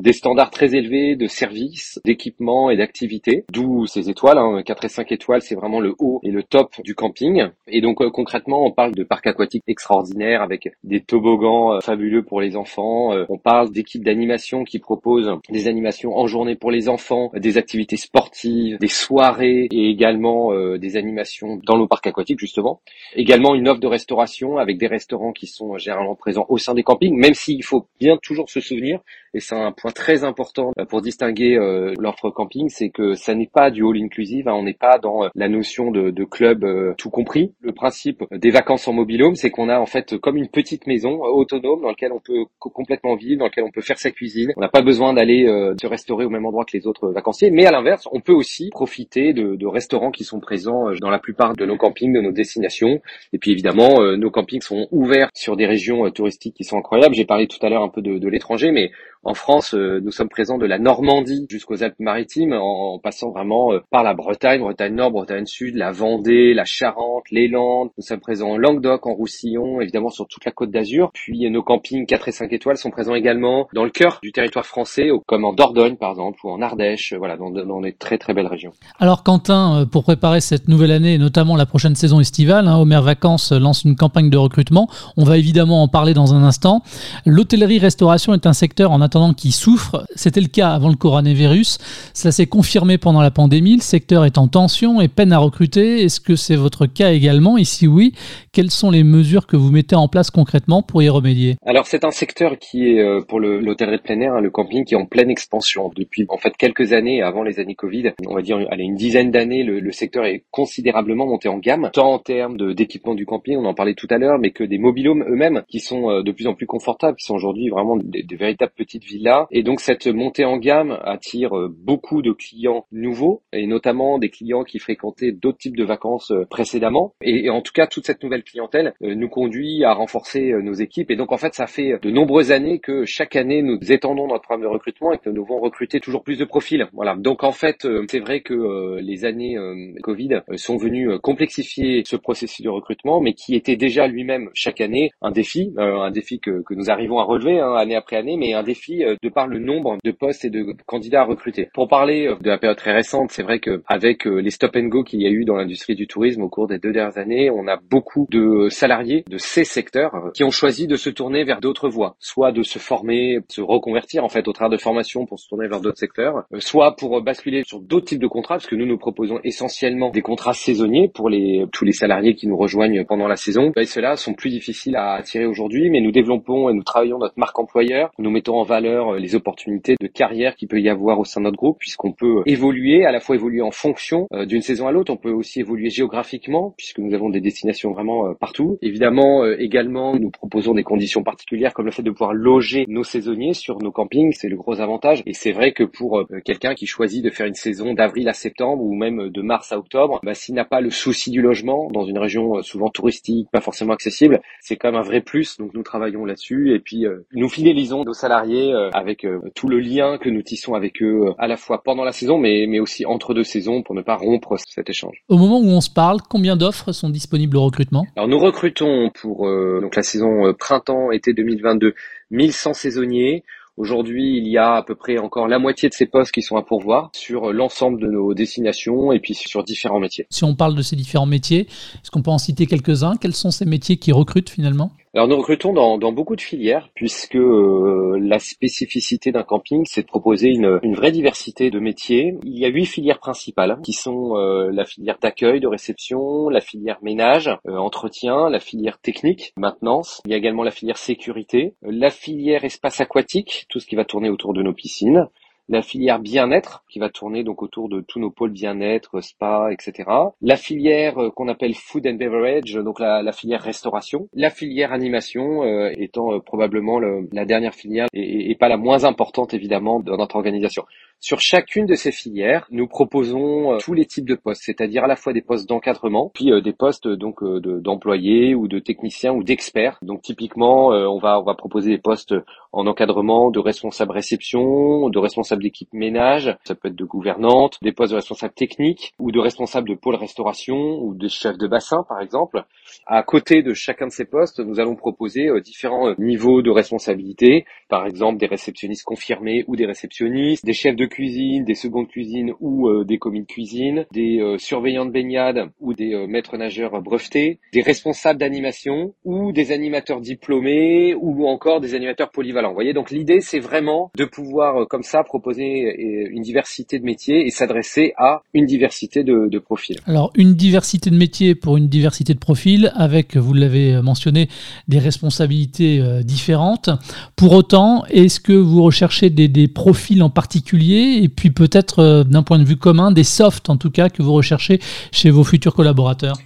des 0.00 0.12
standards 0.12 0.50
très 0.50 0.74
élevés 0.74 1.16
de 1.16 1.26
services, 1.26 2.00
d'équipements 2.04 2.70
et 2.70 2.76
d'activités, 2.76 3.44
d'où 3.52 3.86
ces 3.86 4.10
étoiles, 4.10 4.38
hein, 4.38 4.62
4 4.64 4.84
et 4.84 4.88
5 4.88 5.12
étoiles, 5.12 5.42
c'est 5.42 5.54
vraiment 5.54 5.80
le 5.80 5.94
haut 5.98 6.20
et 6.22 6.30
le 6.30 6.42
top 6.42 6.74
du 6.82 6.94
camping. 6.94 7.44
Et 7.68 7.80
donc 7.80 8.00
euh, 8.00 8.10
concrètement, 8.10 8.64
on 8.64 8.72
parle 8.72 8.94
de 8.94 9.04
parcs 9.04 9.26
aquatiques 9.26 9.64
extraordinaires 9.66 10.42
avec 10.42 10.68
des 10.84 11.00
toboggans 11.00 11.74
euh, 11.74 11.80
fabuleux 11.80 12.22
pour 12.22 12.40
les 12.40 12.56
enfants, 12.56 13.12
euh, 13.12 13.24
on 13.28 13.38
parle 13.38 13.70
d'équipes 13.70 14.04
d'animation 14.04 14.64
qui 14.64 14.78
proposent 14.78 15.32
des 15.50 15.68
animations 15.68 16.16
en 16.16 16.26
journée 16.26 16.56
pour 16.56 16.70
les 16.70 16.88
enfants, 16.88 17.30
des 17.34 17.58
activités 17.58 17.96
sportives, 17.96 18.78
des 18.78 18.88
soirées 18.88 19.68
et 19.70 19.90
également 19.90 20.52
des 20.78 20.96
animations 20.96 21.60
dans 21.64 21.78
nos 21.78 21.86
parcs 21.86 22.06
aquatiques 22.06 22.38
justement. 22.38 22.80
Également 23.14 23.54
une 23.54 23.68
offre 23.68 23.80
de 23.80 23.86
restauration 23.86 24.58
avec 24.58 24.78
des 24.78 24.86
restaurants 24.86 25.32
qui 25.32 25.46
sont 25.46 25.76
généralement 25.78 26.14
présents 26.14 26.46
au 26.48 26.58
sein 26.58 26.74
des 26.74 26.82
campings, 26.82 27.16
même 27.16 27.34
s'il 27.34 27.62
faut 27.64 27.86
bien 28.00 28.16
toujours 28.22 28.50
se 28.50 28.60
souvenir, 28.60 29.00
et 29.36 29.40
c'est 29.40 29.54
un 29.54 29.70
point 29.70 29.90
très 29.90 30.24
important 30.24 30.72
euh, 30.78 30.86
pour 30.86 31.02
distinguer 31.02 31.58
euh, 31.58 31.92
l'offre 31.98 32.30
camping, 32.30 32.70
c'est 32.70 32.88
que 32.88 33.12
ça 33.12 33.34
n'est 33.34 33.50
pas 33.52 33.70
du 33.70 33.84
all 33.84 34.02
inclusive, 34.02 34.48
hein, 34.48 34.54
on 34.54 34.62
n'est 34.62 34.72
pas 34.72 34.98
dans 34.98 35.24
euh, 35.24 35.28
la 35.34 35.50
notion 35.50 35.90
de, 35.90 36.24
club 36.24 36.66
tout 36.98 37.10
compris. 37.10 37.52
Le 37.60 37.72
principe 37.72 38.24
des 38.32 38.50
vacances 38.50 38.88
en 38.88 38.92
mobilhome, 38.92 39.36
c'est 39.36 39.50
qu'on 39.50 39.68
a 39.68 39.78
en 39.78 39.86
fait 39.86 40.18
comme 40.18 40.36
une 40.36 40.48
petite 40.48 40.86
maison 40.86 41.22
autonome 41.22 41.82
dans 41.82 41.88
laquelle 41.88 42.10
on 42.12 42.18
peut 42.18 42.46
complètement 42.58 43.14
vivre, 43.14 43.38
dans 43.38 43.44
laquelle 43.44 43.64
on 43.64 43.70
peut 43.70 43.80
faire 43.80 43.98
sa 43.98 44.10
cuisine. 44.10 44.52
On 44.56 44.60
n'a 44.60 44.68
pas 44.68 44.82
besoin 44.82 45.14
d'aller 45.14 45.46
se 45.80 45.86
restaurer 45.86 46.24
au 46.24 46.30
même 46.30 46.44
endroit 46.44 46.64
que 46.64 46.76
les 46.76 46.86
autres 46.86 47.10
vacanciers, 47.10 47.50
mais 47.50 47.64
à 47.64 47.70
l'inverse, 47.70 48.08
on 48.10 48.20
peut 48.20 48.32
aussi 48.32 48.70
profiter 48.70 49.32
de, 49.34 49.66
restaurants 49.66 50.10
qui 50.10 50.24
sont 50.24 50.40
présents 50.40 50.90
dans 51.00 51.10
la 51.10 51.18
plupart 51.18 51.54
de 51.54 51.64
nos 51.64 51.76
campings, 51.76 52.12
de 52.12 52.20
nos 52.20 52.32
destinations. 52.32 53.00
Et 53.32 53.38
puis 53.38 53.52
évidemment, 53.52 54.00
nos 54.16 54.30
campings 54.30 54.62
sont 54.62 54.88
ouverts 54.90 55.28
sur 55.32 55.56
des 55.56 55.66
régions 55.66 56.10
touristiques 56.10 56.56
qui 56.56 56.64
sont 56.64 56.78
incroyables. 56.78 57.14
J'ai 57.14 57.26
parlé 57.26 57.46
tout 57.46 57.64
à 57.64 57.68
l'heure 57.68 57.82
un 57.82 57.88
peu 57.88 58.02
de 58.02 58.28
l'étranger, 58.28 58.72
mais 58.72 58.90
en 59.26 59.34
France, 59.34 59.74
euh, 59.74 60.00
nous 60.04 60.12
sommes 60.12 60.28
présents 60.28 60.56
de 60.56 60.66
la 60.66 60.78
Normandie 60.78 61.46
jusqu'aux 61.50 61.82
Alpes-Maritimes, 61.82 62.52
en, 62.52 63.00
passant 63.02 63.32
vraiment 63.32 63.72
euh, 63.72 63.80
par 63.90 64.04
la 64.04 64.14
Bretagne, 64.14 64.60
Bretagne 64.60 64.94
Nord, 64.94 65.10
Bretagne 65.10 65.46
Sud, 65.46 65.74
la 65.74 65.90
Vendée, 65.90 66.54
la 66.54 66.64
Charente, 66.64 67.24
les 67.32 67.48
Landes. 67.48 67.88
Nous 67.98 68.04
sommes 68.04 68.20
présents 68.20 68.50
en 68.50 68.56
Languedoc, 68.56 69.04
en 69.04 69.14
Roussillon, 69.14 69.80
évidemment 69.80 70.10
sur 70.10 70.28
toute 70.28 70.44
la 70.44 70.52
côte 70.52 70.70
d'Azur. 70.70 71.10
Puis 71.12 71.50
nos 71.50 71.64
campings 71.64 72.06
4 72.06 72.28
et 72.28 72.30
5 72.32 72.52
étoiles 72.52 72.76
sont 72.76 72.90
présents 72.90 73.16
également 73.16 73.66
dans 73.74 73.82
le 73.82 73.90
cœur 73.90 74.20
du 74.22 74.30
territoire 74.30 74.64
français, 74.64 75.08
comme 75.26 75.44
en 75.44 75.52
Dordogne 75.52 75.96
par 75.96 76.10
exemple, 76.10 76.38
ou 76.44 76.50
en 76.50 76.62
Ardèche, 76.62 77.12
voilà, 77.18 77.36
dans, 77.36 77.80
des 77.80 77.94
très 77.94 78.18
très 78.18 78.32
belles 78.32 78.46
régions. 78.46 78.74
Alors 79.00 79.24
Quentin, 79.24 79.80
euh, 79.80 79.86
pour 79.86 80.04
préparer 80.04 80.40
cette 80.40 80.68
nouvelle 80.68 80.92
année, 80.92 81.14
et 81.14 81.18
notamment 81.18 81.56
la 81.56 81.66
prochaine 81.66 81.96
saison 81.96 82.20
estivale, 82.20 82.68
hein, 82.68 82.78
Omer 82.78 83.02
Vacances 83.02 83.50
lance 83.50 83.82
une 83.82 83.96
campagne 83.96 84.30
de 84.30 84.38
recrutement. 84.38 84.88
On 85.16 85.24
va 85.24 85.36
évidemment 85.36 85.82
en 85.82 85.88
parler 85.88 86.14
dans 86.14 86.32
un 86.32 86.44
instant. 86.44 86.82
L'hôtellerie-restauration 87.24 88.32
est 88.32 88.46
un 88.46 88.52
secteur 88.52 88.92
en 88.92 89.00
attente 89.00 89.15
qu'ils 89.34 89.52
souffrent. 89.52 90.06
C'était 90.14 90.40
le 90.40 90.48
cas 90.48 90.70
avant 90.70 90.88
le 90.88 90.96
coronavirus. 90.96 91.78
Ça 92.12 92.32
s'est 92.32 92.46
confirmé 92.46 92.98
pendant 92.98 93.20
la 93.20 93.30
pandémie. 93.30 93.76
Le 93.76 93.82
secteur 93.82 94.24
est 94.24 94.38
en 94.38 94.48
tension 94.48 95.00
et 95.00 95.08
peine 95.08 95.32
à 95.32 95.38
recruter. 95.38 96.02
Est-ce 96.02 96.20
que 96.20 96.36
c'est 96.36 96.56
votre 96.56 96.86
cas 96.86 97.12
également? 97.12 97.56
Et 97.56 97.64
si 97.64 97.86
oui, 97.86 98.12
quelles 98.52 98.70
sont 98.70 98.90
les 98.90 99.04
mesures 99.04 99.46
que 99.46 99.56
vous 99.56 99.70
mettez 99.70 99.96
en 99.96 100.08
place 100.08 100.30
concrètement 100.30 100.82
pour 100.82 101.02
y 101.02 101.08
remédier? 101.08 101.56
Alors 101.64 101.86
c'est 101.86 102.04
un 102.04 102.10
secteur 102.10 102.58
qui 102.58 102.88
est 102.88 103.00
euh, 103.00 103.20
pour 103.20 103.40
l'hôtellerie 103.40 103.98
de 103.98 104.02
plein 104.02 104.20
air, 104.20 104.34
hein, 104.34 104.40
le 104.40 104.50
camping, 104.50 104.84
qui 104.84 104.94
est 104.94 104.98
en 104.98 105.06
pleine 105.06 105.30
expansion 105.30 105.90
depuis 105.94 106.26
en 106.28 106.38
fait 106.38 106.56
quelques 106.56 106.92
années 106.92 107.22
avant 107.22 107.42
les 107.42 107.60
années 107.60 107.74
Covid. 107.74 108.12
On 108.26 108.34
va 108.34 108.42
dire 108.42 108.58
allez, 108.70 108.84
une 108.84 108.96
dizaine 108.96 109.30
d'années, 109.30 109.62
le, 109.62 109.92
secteur 109.92 110.24
est 110.26 110.44
considérablement 110.50 111.26
monté 111.26 111.48
en 111.48 111.58
gamme, 111.58 111.90
tant 111.92 112.12
en 112.12 112.18
termes 112.18 112.56
d'équipement 112.74 113.14
du 113.14 113.24
camping, 113.24 113.56
on 113.56 113.64
en 113.64 113.74
parlait 113.74 113.94
tout 113.94 114.08
à 114.10 114.18
l'heure, 114.18 114.38
mais 114.38 114.50
que 114.50 114.64
des 114.64 114.78
mobilhomes 114.78 115.24
eux-mêmes 115.28 115.62
qui 115.68 115.80
sont 115.80 116.10
euh, 116.10 116.22
de 116.22 116.32
plus 116.32 116.46
en 116.46 116.54
plus 116.54 116.66
confortables, 116.66 117.16
qui 117.16 117.24
sont 117.24 117.34
aujourd'hui 117.34 117.68
vraiment 117.68 117.96
des, 117.96 118.24
véritables 118.36 118.72
petites 118.98 119.10
villas. 119.10 119.46
Et 119.50 119.62
donc 119.62 119.80
cette 119.80 120.06
montée 120.06 120.44
en 120.44 120.58
gamme 120.58 120.98
attire 121.04 121.56
euh, 121.56 121.68
beaucoup 121.68 122.22
de 122.22 122.32
clients 122.32 122.86
nouveaux 122.92 123.42
et 123.52 123.66
notamment 123.66 124.18
des 124.18 124.30
clients 124.30 124.64
qui 124.64 124.78
fréquentaient 124.78 125.32
d'autres 125.32 125.58
types 125.58 125.76
de 125.76 125.84
vacances 125.84 126.32
précédemment. 126.50 127.14
Et, 127.20 127.50
en 127.50 127.60
tout 127.62 127.72
cas, 127.72 127.86
toute 127.86 128.06
cette 128.06 128.22
nouvelle 128.22 128.42
clientèle 128.42 128.94
nous 129.00 129.28
conduit 129.28 129.84
à 129.84 129.92
renforcer 129.92 130.52
nos 130.62 130.72
équipes. 130.72 131.10
Et 131.10 131.16
donc 131.16 131.32
en 131.32 131.36
fait, 131.36 131.54
ça 131.54 131.66
fait 131.66 131.98
de 132.02 132.10
nombreuses 132.10 132.52
années 132.52 132.78
que 132.78 133.04
chaque 133.04 133.36
année 133.36 133.62
nous 133.62 133.78
étendons 133.90 134.26
notre 134.26 134.42
programme 134.42 134.62
de 134.62 134.72
recrutement 134.72 135.12
et 135.12 135.18
que 135.18 135.28
nous 135.30 135.42
devons 135.42 135.60
recruter 135.60 136.00
toujours 136.00 136.22
plus 136.22 136.38
de 136.38 136.44
profils. 136.44 136.86
Voilà. 136.92 137.16
Donc 137.16 137.44
en 137.44 137.52
fait, 137.52 137.84
euh, 137.84 138.04
c'est 138.08 138.20
vrai 138.20 138.40
que 138.40 138.54
euh, 138.54 139.00
les 139.00 139.24
années 139.24 139.56
euh, 139.56 139.92
Covid 140.02 140.40
sont 140.56 140.76
venues 140.76 141.18
complexifier 141.20 142.02
ce 142.04 142.16
processus 142.16 142.64
de 142.64 142.70
recrutement, 142.70 143.20
mais 143.20 143.34
qui 143.34 143.54
était 143.54 143.76
déjà 143.76 144.06
lui-même 144.06 144.50
chaque 144.54 144.80
année 144.80 145.10
un 145.22 145.30
défi, 145.30 145.72
un 145.76 146.10
défi 146.10 146.40
que, 146.40 146.62
que, 146.62 146.74
nous 146.74 146.90
arrivons 146.90 147.18
à 147.18 147.24
relever 147.24 147.58
hein, 147.58 147.74
année 147.74 147.96
après 147.96 148.16
année, 148.16 148.36
mais 148.36 148.52
un 148.52 148.62
défi 148.62 148.85
de 148.88 149.28
par 149.28 149.46
le 149.46 149.58
nombre 149.58 149.96
de 150.04 150.10
postes 150.10 150.44
et 150.44 150.50
de 150.50 150.74
candidats 150.86 151.22
à 151.22 151.24
recruter. 151.24 151.68
Pour 151.74 151.88
parler 151.88 152.34
de 152.40 152.48
la 152.48 152.58
période 152.58 152.78
très 152.78 152.92
récente, 152.92 153.30
c'est 153.30 153.42
vrai 153.42 153.58
que 153.58 153.82
avec 153.86 154.24
les 154.24 154.50
stop 154.50 154.76
and 154.76 154.84
go 154.84 155.02
qu'il 155.02 155.22
y 155.22 155.26
a 155.26 155.30
eu 155.30 155.44
dans 155.44 155.56
l'industrie 155.56 155.94
du 155.94 156.06
tourisme 156.06 156.42
au 156.42 156.48
cours 156.48 156.66
des 156.66 156.78
deux 156.78 156.92
dernières 156.92 157.18
années, 157.18 157.50
on 157.50 157.66
a 157.66 157.76
beaucoup 157.76 158.26
de 158.30 158.68
salariés 158.70 159.24
de 159.28 159.38
ces 159.38 159.64
secteurs 159.64 160.30
qui 160.34 160.44
ont 160.44 160.50
choisi 160.50 160.86
de 160.86 160.96
se 160.96 161.10
tourner 161.10 161.44
vers 161.44 161.60
d'autres 161.60 161.88
voies, 161.88 162.16
soit 162.18 162.52
de 162.52 162.62
se 162.62 162.78
former, 162.78 163.38
se 163.48 163.60
reconvertir 163.60 164.24
en 164.24 164.28
fait 164.28 164.48
au 164.48 164.52
travers 164.52 164.70
de 164.70 164.80
formation 164.80 165.26
pour 165.26 165.38
se 165.38 165.48
tourner 165.48 165.68
vers 165.68 165.80
d'autres 165.80 165.98
secteurs, 165.98 166.44
euh, 166.52 166.60
soit 166.60 166.96
pour 166.96 167.20
basculer 167.22 167.62
sur 167.66 167.80
d'autres 167.80 168.06
types 168.06 168.20
de 168.20 168.26
contrats, 168.26 168.56
parce 168.56 168.66
que 168.66 168.76
nous 168.76 168.86
nous 168.86 168.98
proposons 168.98 169.40
essentiellement 169.44 170.10
des 170.10 170.22
contrats 170.22 170.52
saisonniers 170.52 171.08
pour 171.12 171.28
les 171.28 171.64
tous 171.72 171.84
les 171.84 171.92
salariés 171.92 172.34
qui 172.34 172.46
nous 172.46 172.56
rejoignent 172.56 173.04
pendant 173.04 173.28
la 173.28 173.36
saison. 173.36 173.72
Et 173.76 173.84
ceux-là 173.84 174.16
sont 174.16 174.34
plus 174.34 174.50
difficiles 174.50 174.96
à 174.96 175.14
attirer 175.14 175.46
aujourd'hui, 175.46 175.90
mais 175.90 176.00
nous 176.00 176.12
développons 176.12 176.68
et 176.68 176.74
nous 176.74 176.84
travaillons 176.84 177.18
notre 177.18 177.38
marque 177.38 177.58
employeur. 177.58 178.10
Nous 178.18 178.30
mettons 178.30 178.56
en 178.56 178.62
valeur 178.62 178.75
euh, 178.84 179.18
les 179.18 179.34
opportunités 179.34 179.96
de 180.00 180.06
carrière 180.06 180.56
qu'il 180.56 180.68
peut 180.68 180.80
y 180.80 180.88
avoir 180.88 181.18
au 181.18 181.24
sein 181.24 181.40
de 181.40 181.46
notre 181.46 181.56
groupe, 181.56 181.78
puisqu'on 181.78 182.12
peut 182.12 182.42
évoluer, 182.46 183.04
à 183.04 183.12
la 183.12 183.20
fois 183.20 183.36
évoluer 183.36 183.62
en 183.62 183.70
fonction 183.70 184.26
euh, 184.32 184.46
d'une 184.46 184.62
saison 184.62 184.86
à 184.86 184.92
l'autre, 184.92 185.12
on 185.12 185.16
peut 185.16 185.32
aussi 185.32 185.60
évoluer 185.60 185.90
géographiquement, 185.90 186.74
puisque 186.76 186.98
nous 186.98 187.14
avons 187.14 187.30
des 187.30 187.40
destinations 187.40 187.92
vraiment 187.92 188.34
partout. 188.34 188.78
Évidemment, 188.82 189.46
également, 189.46 190.16
nous 190.18 190.30
proposons 190.30 190.74
des 190.74 190.82
conditions 190.82 191.22
particulières 191.22 191.74
comme 191.74 191.86
le 191.86 191.92
fait 191.92 192.02
de 192.02 192.10
pouvoir 192.10 192.34
loger 192.34 192.84
nos 192.88 193.04
saisonniers 193.04 193.54
sur 193.54 193.78
nos 193.78 193.92
campings, 193.92 194.32
c'est 194.32 194.48
le 194.48 194.56
gros 194.56 194.80
avantage. 194.80 195.22
Et 195.26 195.32
c'est 195.32 195.52
vrai 195.52 195.72
que 195.72 195.84
pour 195.84 196.18
euh, 196.18 196.26
quelqu'un 196.44 196.74
qui 196.74 196.86
choisit 196.86 197.24
de 197.24 197.30
faire 197.30 197.46
une 197.46 197.54
saison 197.54 197.94
d'avril 197.94 198.28
à 198.28 198.32
septembre 198.32 198.82
ou 198.82 198.94
même 198.94 199.30
de 199.30 199.42
mars 199.42 199.72
à 199.72 199.78
octobre, 199.78 200.20
bah, 200.22 200.34
s'il 200.34 200.54
n'a 200.54 200.64
pas 200.64 200.80
le 200.80 200.90
souci 200.90 201.30
du 201.30 201.42
logement 201.42 201.88
dans 201.92 202.04
une 202.04 202.18
région 202.18 202.58
euh, 202.58 202.62
souvent 202.62 202.88
touristique, 202.88 203.48
pas 203.50 203.60
forcément 203.60 203.94
accessible, 203.94 204.40
c'est 204.60 204.76
quand 204.76 204.90
même 204.90 205.00
un 205.00 205.04
vrai 205.04 205.20
plus. 205.20 205.58
Donc 205.58 205.74
nous 205.74 205.82
travaillons 205.82 206.24
là-dessus 206.24 206.74
et 206.74 206.80
puis 206.80 207.06
euh, 207.06 207.26
nous 207.32 207.48
fidélisons 207.48 208.04
nos 208.04 208.12
salariés 208.12 208.65
avec 208.92 209.26
tout 209.54 209.68
le 209.68 209.80
lien 209.80 210.18
que 210.18 210.28
nous 210.28 210.42
tissons 210.42 210.74
avec 210.74 211.02
eux 211.02 211.32
à 211.38 211.46
la 211.46 211.56
fois 211.56 211.82
pendant 211.82 212.04
la 212.04 212.12
saison, 212.12 212.38
mais, 212.38 212.66
mais 212.68 212.80
aussi 212.80 213.06
entre 213.06 213.34
deux 213.34 213.44
saisons 213.44 213.82
pour 213.82 213.94
ne 213.94 214.02
pas 214.02 214.16
rompre 214.16 214.56
cet 214.68 214.88
échange. 214.90 215.22
Au 215.28 215.36
moment 215.36 215.58
où 215.58 215.68
on 215.68 215.80
se 215.80 215.90
parle, 215.90 216.20
combien 216.28 216.56
d'offres 216.56 216.92
sont 216.92 217.10
disponibles 217.10 217.56
au 217.56 217.64
recrutement? 217.64 218.06
Alors 218.16 218.28
nous 218.28 218.38
recrutons 218.38 219.10
pour 219.14 219.48
donc 219.80 219.96
la 219.96 220.02
saison 220.02 220.52
printemps-été 220.58 221.32
2022 221.34 221.94
1100 222.30 222.74
saisonniers. 222.74 223.44
Aujourd'hui, 223.76 224.38
il 224.38 224.48
y 224.48 224.56
a 224.56 224.76
à 224.76 224.82
peu 224.82 224.94
près 224.94 225.18
encore 225.18 225.48
la 225.48 225.58
moitié 225.58 225.90
de 225.90 225.94
ces 225.94 226.06
postes 226.06 226.32
qui 226.32 226.40
sont 226.40 226.56
à 226.56 226.62
pourvoir 226.62 227.10
sur 227.14 227.52
l'ensemble 227.52 228.00
de 228.00 228.06
nos 228.06 228.32
destinations 228.32 229.12
et 229.12 229.20
puis 229.20 229.34
sur 229.34 229.62
différents 229.64 230.00
métiers. 230.00 230.26
Si 230.30 230.44
on 230.44 230.54
parle 230.54 230.74
de 230.74 230.80
ces 230.80 230.96
différents 230.96 231.26
métiers, 231.26 231.66
est-ce 231.68 232.10
qu'on 232.10 232.22
peut 232.22 232.30
en 232.30 232.38
citer 232.38 232.64
quelques-uns? 232.64 233.16
Quels 233.20 233.34
sont 233.34 233.50
ces 233.50 233.66
métiers 233.66 233.98
qui 233.98 234.12
recrutent 234.12 234.48
finalement? 234.48 234.92
Alors 235.16 235.28
nous 235.28 235.38
recrutons 235.38 235.72
dans, 235.72 236.12
beaucoup 236.12 236.36
de 236.36 236.42
filières 236.42 236.90
puisque 236.94 237.36
euh, 237.36 238.18
la 238.20 238.38
spécificité 238.38 239.32
d'un 239.32 239.44
camping, 239.44 239.84
c'est 239.86 240.02
de 240.02 240.06
proposer 240.06 240.50
une, 240.50 240.78
vraie 240.94 241.10
diversité 241.10 241.70
de 241.70 241.78
métiers. 241.78 242.36
Il 242.44 242.58
y 242.58 242.66
a 242.66 242.68
huit 242.68 242.84
filières 242.84 243.18
principales 243.18 243.78
qui 243.82 243.94
sont 243.94 244.36
euh, 244.36 244.70
la 244.70 244.84
filière 244.84 245.16
d'accueil, 245.18 245.58
de 245.58 245.68
réception, 245.68 246.50
la 246.50 246.60
filière 246.60 246.98
ménage, 247.00 247.48
euh, 247.66 247.78
entretien, 247.78 248.50
la 248.50 248.60
filière 248.60 248.98
technique, 248.98 249.54
maintenance. 249.56 250.20
Il 250.26 250.32
y 250.32 250.34
a 250.34 250.36
également 250.36 250.64
la 250.64 250.70
filière 250.70 250.98
sécurité, 250.98 251.76
la 251.80 252.10
filière 252.10 252.64
espace 252.64 253.00
aquatique, 253.00 253.64
tout 253.70 253.80
ce 253.80 253.86
qui 253.86 253.96
va 253.96 254.04
tourner 254.04 254.28
autour 254.28 254.52
de 254.52 254.62
nos 254.62 254.74
piscines, 254.74 255.28
la 255.68 255.82
filière 255.82 256.18
bien-être 256.20 256.84
qui 256.88 256.98
va 256.98 257.08
tourner 257.08 257.42
donc 257.42 257.62
autour 257.62 257.88
de 257.88 258.00
tous 258.00 258.20
nos 258.20 258.30
pôles 258.30 258.52
bien-être, 258.52 259.20
spa, 259.20 259.68
etc. 259.72 260.08
La 260.40 260.56
filière 260.56 261.18
euh, 261.18 261.30
qu'on 261.30 261.48
appelle 261.48 261.74
food 261.74 262.06
and 262.06 262.14
beverage, 262.14 262.74
donc 262.74 263.00
la, 263.00 263.32
filière 263.32 263.62
restauration. 263.62 264.28
La 264.32 264.50
filière 264.50 264.92
animation 264.92 265.64
euh, 265.64 265.92
étant 265.96 266.32
euh, 266.32 266.40
probablement 266.40 267.00
la 267.00 267.44
dernière 267.44 267.74
filière 267.74 268.06
et, 268.12 268.50
et, 268.50 268.54
pas 268.54 268.68
la 268.68 268.76
moins 268.76 269.04
importante 269.04 269.54
évidemment 269.54 270.00
dans 270.00 270.16
notre 270.16 270.36
organisation. 270.36 270.84
Sur 271.18 271.40
chacune 271.40 271.86
de 271.86 271.94
ces 271.94 272.12
filières, 272.12 272.66
nous 272.70 272.86
proposons 272.86 273.72
euh, 273.72 273.78
tous 273.78 273.94
les 273.94 274.04
types 274.04 274.28
de 274.28 274.34
postes, 274.34 274.62
c'est-à-dire 274.64 275.04
à 275.04 275.06
la 275.06 275.16
fois 275.16 275.32
des 275.32 275.40
postes 275.40 275.66
d'encadrement, 275.66 276.30
puis 276.34 276.52
euh, 276.52 276.60
des 276.60 276.74
postes 276.74 277.08
donc 277.08 277.42
euh, 277.42 277.80
d'employés 277.80 278.54
ou 278.54 278.68
de 278.68 278.78
techniciens 278.78 279.32
ou 279.32 279.42
d'experts. 279.42 279.98
Donc 280.02 280.20
typiquement, 280.20 280.88
on 280.88 281.18
va 281.18 281.42
proposer 281.56 281.90
des 281.90 281.98
postes 281.98 282.34
en 282.72 282.86
encadrement 282.86 283.50
de 283.50 283.58
responsable 283.58 284.12
réception, 284.12 285.08
de 285.08 285.18
responsable 285.18 285.62
d'équipe 285.62 285.92
ménage, 285.94 286.54
ça 286.64 286.74
peut 286.74 286.88
être 286.88 286.96
de 286.96 287.04
gouvernante, 287.04 287.78
des 287.80 287.92
postes 287.92 288.10
de 288.12 288.16
responsable 288.16 288.52
technique 288.52 289.14
ou 289.18 289.32
de 289.32 289.40
responsable 289.40 289.88
de 289.88 289.94
pôle 289.94 290.16
restauration 290.16 290.98
ou 291.00 291.14
de 291.14 291.28
chef 291.28 291.56
de 291.56 291.66
bassin 291.66 292.04
par 292.06 292.20
exemple. 292.20 292.64
À 293.06 293.22
côté 293.22 293.62
de 293.62 293.72
chacun 293.72 294.06
de 294.06 294.12
ces 294.12 294.26
postes, 294.26 294.60
nous 294.60 294.78
allons 294.78 294.96
proposer 294.96 295.48
différents 295.62 296.14
niveaux 296.18 296.60
de 296.60 296.70
responsabilité, 296.70 297.64
par 297.88 298.06
exemple 298.06 298.38
des 298.38 298.46
réceptionnistes 298.46 299.04
confirmés 299.04 299.64
ou 299.66 299.76
des 299.76 299.86
réceptionnistes, 299.86 300.64
des 300.64 300.74
chefs 300.74 300.96
de 300.96 301.05
cuisine, 301.08 301.64
des 301.64 301.74
secondes 301.74 302.08
cuisines 302.08 302.52
ou 302.60 302.88
euh, 302.88 303.04
des 303.04 303.18
commis 303.18 303.40
de 303.40 303.46
cuisine, 303.46 304.06
des 304.12 304.38
euh, 304.40 304.58
surveillants 304.58 305.06
de 305.06 305.10
baignade 305.10 305.70
ou 305.80 305.94
des 305.94 306.14
euh, 306.14 306.26
maîtres 306.26 306.56
nageurs 306.56 307.00
brevetés, 307.02 307.60
des 307.72 307.82
responsables 307.82 308.38
d'animation 308.38 309.14
ou 309.24 309.52
des 309.52 309.72
animateurs 309.72 310.20
diplômés 310.20 311.14
ou 311.14 311.46
encore 311.46 311.80
des 311.80 311.94
animateurs 311.94 312.30
polyvalents. 312.30 312.70
Vous 312.70 312.74
voyez, 312.74 312.92
donc 312.92 313.10
l'idée 313.10 313.40
c'est 313.40 313.60
vraiment 313.60 314.10
de 314.16 314.24
pouvoir 314.24 314.86
comme 314.88 315.02
ça 315.02 315.22
proposer 315.24 315.94
une 316.30 316.42
diversité 316.42 316.98
de 316.98 317.04
métiers 317.04 317.46
et 317.46 317.50
s'adresser 317.50 318.12
à 318.16 318.42
une 318.54 318.66
diversité 318.66 319.24
de, 319.24 319.58
profils. 319.58 319.98
Alors 320.06 320.30
une 320.36 320.54
diversité 320.54 321.10
de 321.10 321.16
métiers 321.16 321.54
pour 321.54 321.76
une 321.76 321.88
diversité 321.88 322.34
de 322.34 322.38
profils 322.38 322.92
avec, 322.94 323.36
vous 323.36 323.54
l'avez 323.54 324.00
mentionné, 324.02 324.48
des 324.86 324.98
responsabilités 324.98 326.02
différentes. 326.24 326.90
Pour 327.36 327.52
autant, 327.52 328.04
est-ce 328.10 328.38
que 328.40 328.52
vous 328.52 328.82
recherchez 328.82 329.30
des 329.30 329.68
profils 329.68 330.22
en 330.22 330.30
particulier 330.30 330.95
et 330.96 331.28
puis 331.28 331.50
peut-être 331.50 332.00
euh, 332.00 332.24
d'un 332.24 332.42
point 332.42 332.58
de 332.58 332.64
vue 332.64 332.76
commun 332.76 333.10
des 333.10 333.24
softs 333.24 333.70
en 333.70 333.76
tout 333.76 333.90
cas 333.90 334.08
que 334.08 334.22
vous 334.22 334.32
recherchez 334.32 334.80
chez 335.12 335.30
vos 335.30 335.44
futurs 335.44 335.74
collaborateurs 335.74 336.36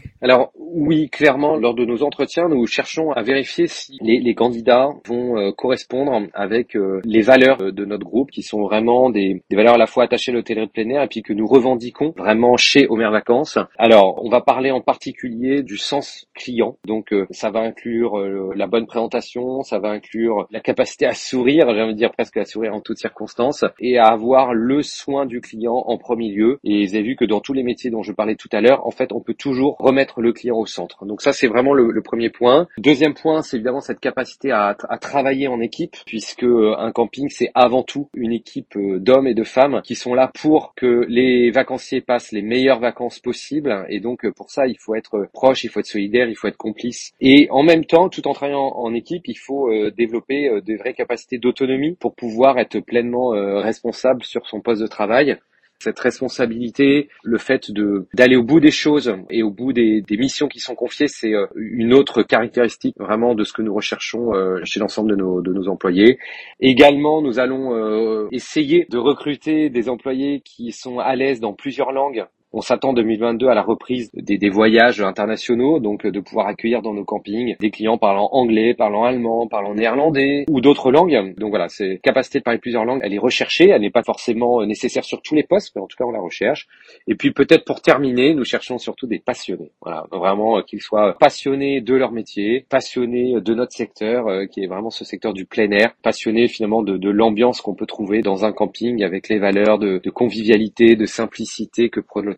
oui, 0.73 1.09
clairement, 1.11 1.57
lors 1.57 1.75
de 1.75 1.85
nos 1.85 2.03
entretiens, 2.03 2.49
nous 2.49 2.67
cherchons 2.67 3.11
à 3.11 3.23
vérifier 3.23 3.67
si 3.67 3.99
les, 4.01 4.35
candidats 4.35 4.91
vont 5.07 5.37
euh, 5.37 5.51
correspondre 5.51 6.29
avec 6.33 6.77
euh, 6.77 7.01
les 7.05 7.23
valeurs 7.23 7.59
de 7.59 7.85
notre 7.85 8.05
groupe, 8.05 8.31
qui 8.31 8.43
sont 8.43 8.63
vraiment 8.63 9.11
des, 9.11 9.43
valeurs 9.51 9.75
à 9.75 9.79
la 9.79 9.87
fois 9.87 10.05
attachées 10.05 10.31
à 10.31 10.35
l'hôtellerie 10.35 10.67
de 10.67 10.73
plein 10.73 10.89
air 10.91 11.03
et 11.03 11.09
puis 11.09 11.23
que 11.23 11.33
nous 11.33 11.47
revendiquons 11.47 12.15
vraiment 12.17 12.57
chez 12.57 12.87
Omer 12.89 13.11
Vacances. 13.11 13.59
Alors, 13.79 14.21
on 14.25 14.31
va 14.31 14.41
parler 14.41 14.71
en 14.71 14.81
particulier 14.81 15.63
du 15.63 15.77
sens 15.77 16.29
client. 16.35 16.77
Donc, 16.87 17.13
ça 17.31 17.51
va 17.51 17.61
inclure 17.61 18.19
la 18.55 18.67
bonne 18.67 18.87
présentation, 18.87 19.63
ça 19.63 19.79
va 19.79 19.89
inclure 19.91 20.47
la 20.51 20.61
capacité 20.61 21.07
à 21.07 21.15
sourire, 21.15 21.67
j'ai 21.75 21.83
envie 21.83 21.95
de 21.95 21.99
dire 21.99 22.13
presque 22.13 22.37
à 22.37 22.45
sourire 22.45 22.75
en 22.75 22.81
toutes 22.81 22.99
circonstances, 22.99 23.65
et 23.81 23.99
à 23.99 24.07
avoir 24.07 24.55
le 24.55 24.83
soin 24.83 25.27
du 25.27 25.41
client 25.41 25.83
en 25.87 25.99
premier 25.99 26.31
lieu. 26.31 26.59
Et 26.65 26.87
vous 26.87 26.95
avez 26.95 27.03
vu 27.03 27.17
que 27.17 27.25
dans 27.25 27.41
tous 27.41 27.53
les 27.53 27.65
métiers 27.65 27.91
dont 27.91 28.03
je 28.03 28.13
parlais 28.13 28.37
tout 28.37 28.49
à 28.53 28.61
l'heure, 28.61 28.87
en 28.87 28.91
fait, 28.91 29.13
on 29.13 29.21
peut 29.21 29.35
toujours 29.35 29.77
remettre 29.79 30.21
le 30.21 30.33
client 30.33 30.60
centre. 30.67 31.05
Donc 31.05 31.23
ça, 31.23 31.33
c'est 31.33 31.47
vraiment 31.47 31.75
le, 31.75 32.01
premier 32.03 32.31
point. 32.31 32.67
Deuxième 32.79 33.15
point, 33.15 33.43
c'est 33.43 33.57
évidemment 33.57 33.81
cette 33.81 34.01
capacité 34.01 34.51
à, 34.51 34.77
à, 34.89 34.99
travailler 34.99 35.49
en 35.49 35.61
équipe, 35.61 35.97
puisque 36.07 36.45
euh, 36.45 36.75
un 36.79 36.93
camping, 36.93 37.29
c'est 37.29 37.51
avant 37.55 37.83
tout 37.83 38.09
une 38.15 38.33
équipe 38.33 38.75
euh, 38.77 38.99
d'hommes 38.99 39.27
et 39.27 39.35
de 39.35 39.45
femmes 39.45 39.83
qui 39.85 39.95
sont 39.95 40.15
là 40.15 40.31
pour 40.41 40.75
que 40.75 41.05
les 41.09 41.51
vacanciers 41.51 42.01
passent 42.01 42.33
les 42.33 42.43
meilleures 42.43 42.81
vacances 42.81 43.19
possibles. 43.19 43.85
Et 43.89 44.01
donc 44.01 44.29
pour 44.33 44.51
ça, 44.51 44.67
il 44.67 44.79
faut 44.79 44.95
être 44.95 45.29
proche, 45.33 45.65
il 45.65 45.69
faut 45.69 45.81
être 45.81 45.87
solidaire, 45.87 46.29
il 46.29 46.37
faut 46.37 46.49
être 46.49 46.57
complice. 46.57 47.13
Et 47.21 47.49
en 47.51 47.63
même 47.63 47.85
temps, 47.85 48.09
tout 48.09 48.27
en 48.27 48.33
travaillant 48.33 48.73
en 48.75 48.95
équipe, 48.95 49.29
il 49.29 49.39
faut 49.39 49.71
développer 49.91 50.61
des 50.65 50.77
vraies 50.77 50.95
capacités 50.95 51.39
d'autonomie 51.39 51.97
pour 52.01 52.15
pouvoir 52.15 52.59
être 52.59 52.81
pleinement 52.81 53.31
responsable 53.61 54.23
sur 54.25 54.47
son 54.47 54.61
poste 54.61 54.83
de 54.83 54.87
travail 54.87 55.39
cette 55.81 55.99
responsabilité, 55.99 57.09
le 57.23 57.39
fait 57.39 57.71
de 57.71 58.07
d'aller 58.15 58.37
au 58.37 58.43
bout 58.43 58.61
des 58.61 58.71
choses 58.71 59.15
et 59.31 59.43
au 59.43 59.51
bout 59.51 59.73
des, 59.73 60.03
des 60.03 60.17
missions 60.17 60.47
qui 60.47 60.61
sont 60.61 60.75
confiées, 60.75 61.09
c'est 61.09 61.35
euh, 61.35 61.47
une 61.57 61.95
autre 61.95 62.23
caractéristique 62.23 62.97
vraiment 62.99 63.35
de 63.35 63.45
ce 63.45 63.53
que 63.53 63.63
nous 63.63 63.75
recherchons 63.75 64.35
euh, 64.35 64.61
chez 64.65 64.79
l'ensemble 64.79 65.11
de 65.11 65.17
nos, 65.17 65.41
de 65.41 65.53
nos 65.53 65.69
employés. 65.69 66.19
Également, 66.61 67.23
nous 67.23 67.39
allons 67.39 67.75
euh, 67.75 68.29
essayer 68.31 68.87
de 68.91 68.99
recruter 68.99 69.71
des 69.71 69.89
employés 69.89 70.41
qui 70.41 70.73
sont 70.73 70.99
à 70.99 71.17
l'aise 71.17 71.41
dans 71.41 71.55
plusieurs 71.55 71.93
langues 71.93 72.27
on 72.53 72.61
s'attend 72.61 72.93
2022 72.93 73.49
à 73.49 73.55
la 73.55 73.63
reprise 73.63 74.11
des, 74.13 74.51
voyages 74.51 75.01
internationaux, 75.01 75.79
donc 75.79 76.07
de 76.07 76.21
pouvoir 76.21 76.49
accueillir 76.49 76.83
dans 76.83 76.93
nos 76.93 77.05
campings 77.05 77.57
des 77.61 77.71
clients 77.71 77.99
parlant 77.99 78.29
anglais, 78.33 78.75
parlant 78.75 79.05
allemand, 79.05 79.47
parlant 79.47 79.75
néerlandais 79.75 80.45
ou 80.51 80.61
d'autres 80.61 80.91
langues. 80.91 81.35
Donc 81.39 81.51
voilà, 81.51 81.69
cette 81.69 82.01
capacité 82.03 82.41
de 82.41 82.45
parler 82.45 82.59
plusieurs 82.59 82.85
langues, 82.85 83.01
elle 83.05 83.15
est 83.15 83.19
recherchée, 83.19 83.69
elle 83.69 83.83
n'est 83.83 83.91
pas 83.91 84.03
forcément 84.03 84.65
nécessaire 84.67 85.05
sur 85.05 85.23
tous 85.23 85.35
les 85.35 85.45
postes, 85.45 85.73
mais 85.77 85.83
en 85.83 85.87
tout 85.87 85.97
cas 85.97 86.05
on 86.05 86.11
la 86.11 86.21
recherche. 86.21 86.67
Et 87.07 87.15
puis 87.15 87.31
peut-être 87.33 87.65
pour 87.65 87.83
terminer, 87.83 88.35
nous 88.35 88.45
cherchons 88.45 88.79
surtout 88.79 89.07
des 89.07 89.21
passionnés. 89.21 89.71
Voilà, 89.83 90.07
vraiment 90.11 90.59
euh, 90.59 90.63
qu'ils 90.63 90.81
soient 90.81 91.17
passionnés 91.19 91.81
de 91.81 91.95
leur 91.95 92.13
métier, 92.13 92.67
passionnés 92.69 93.41
de 93.41 93.55
notre 93.55 93.73
secteur, 93.73 94.27
euh, 94.27 94.47
qui 94.47 94.63
est 94.63 94.67
vraiment 94.67 94.91
ce 94.91 95.05
secteur 95.05 95.33
du 95.33 95.45
plein 95.45 95.71
air, 95.71 95.95
passionnés 96.03 96.49
finalement 96.49 96.83
de, 96.83 97.11
l'ambiance 97.11 97.61
qu'on 97.61 97.75
peut 97.75 97.87
trouver 97.87 98.23
dans 98.23 98.45
un 98.45 98.53
camping 98.53 99.03
avec 99.03 99.29
les 99.29 99.39
valeurs 99.39 99.79
de, 99.79 99.99
convivialité, 100.11 100.97
de 100.97 101.07
simplicité 101.07 101.91
que 101.91 102.01
prône 102.01 102.29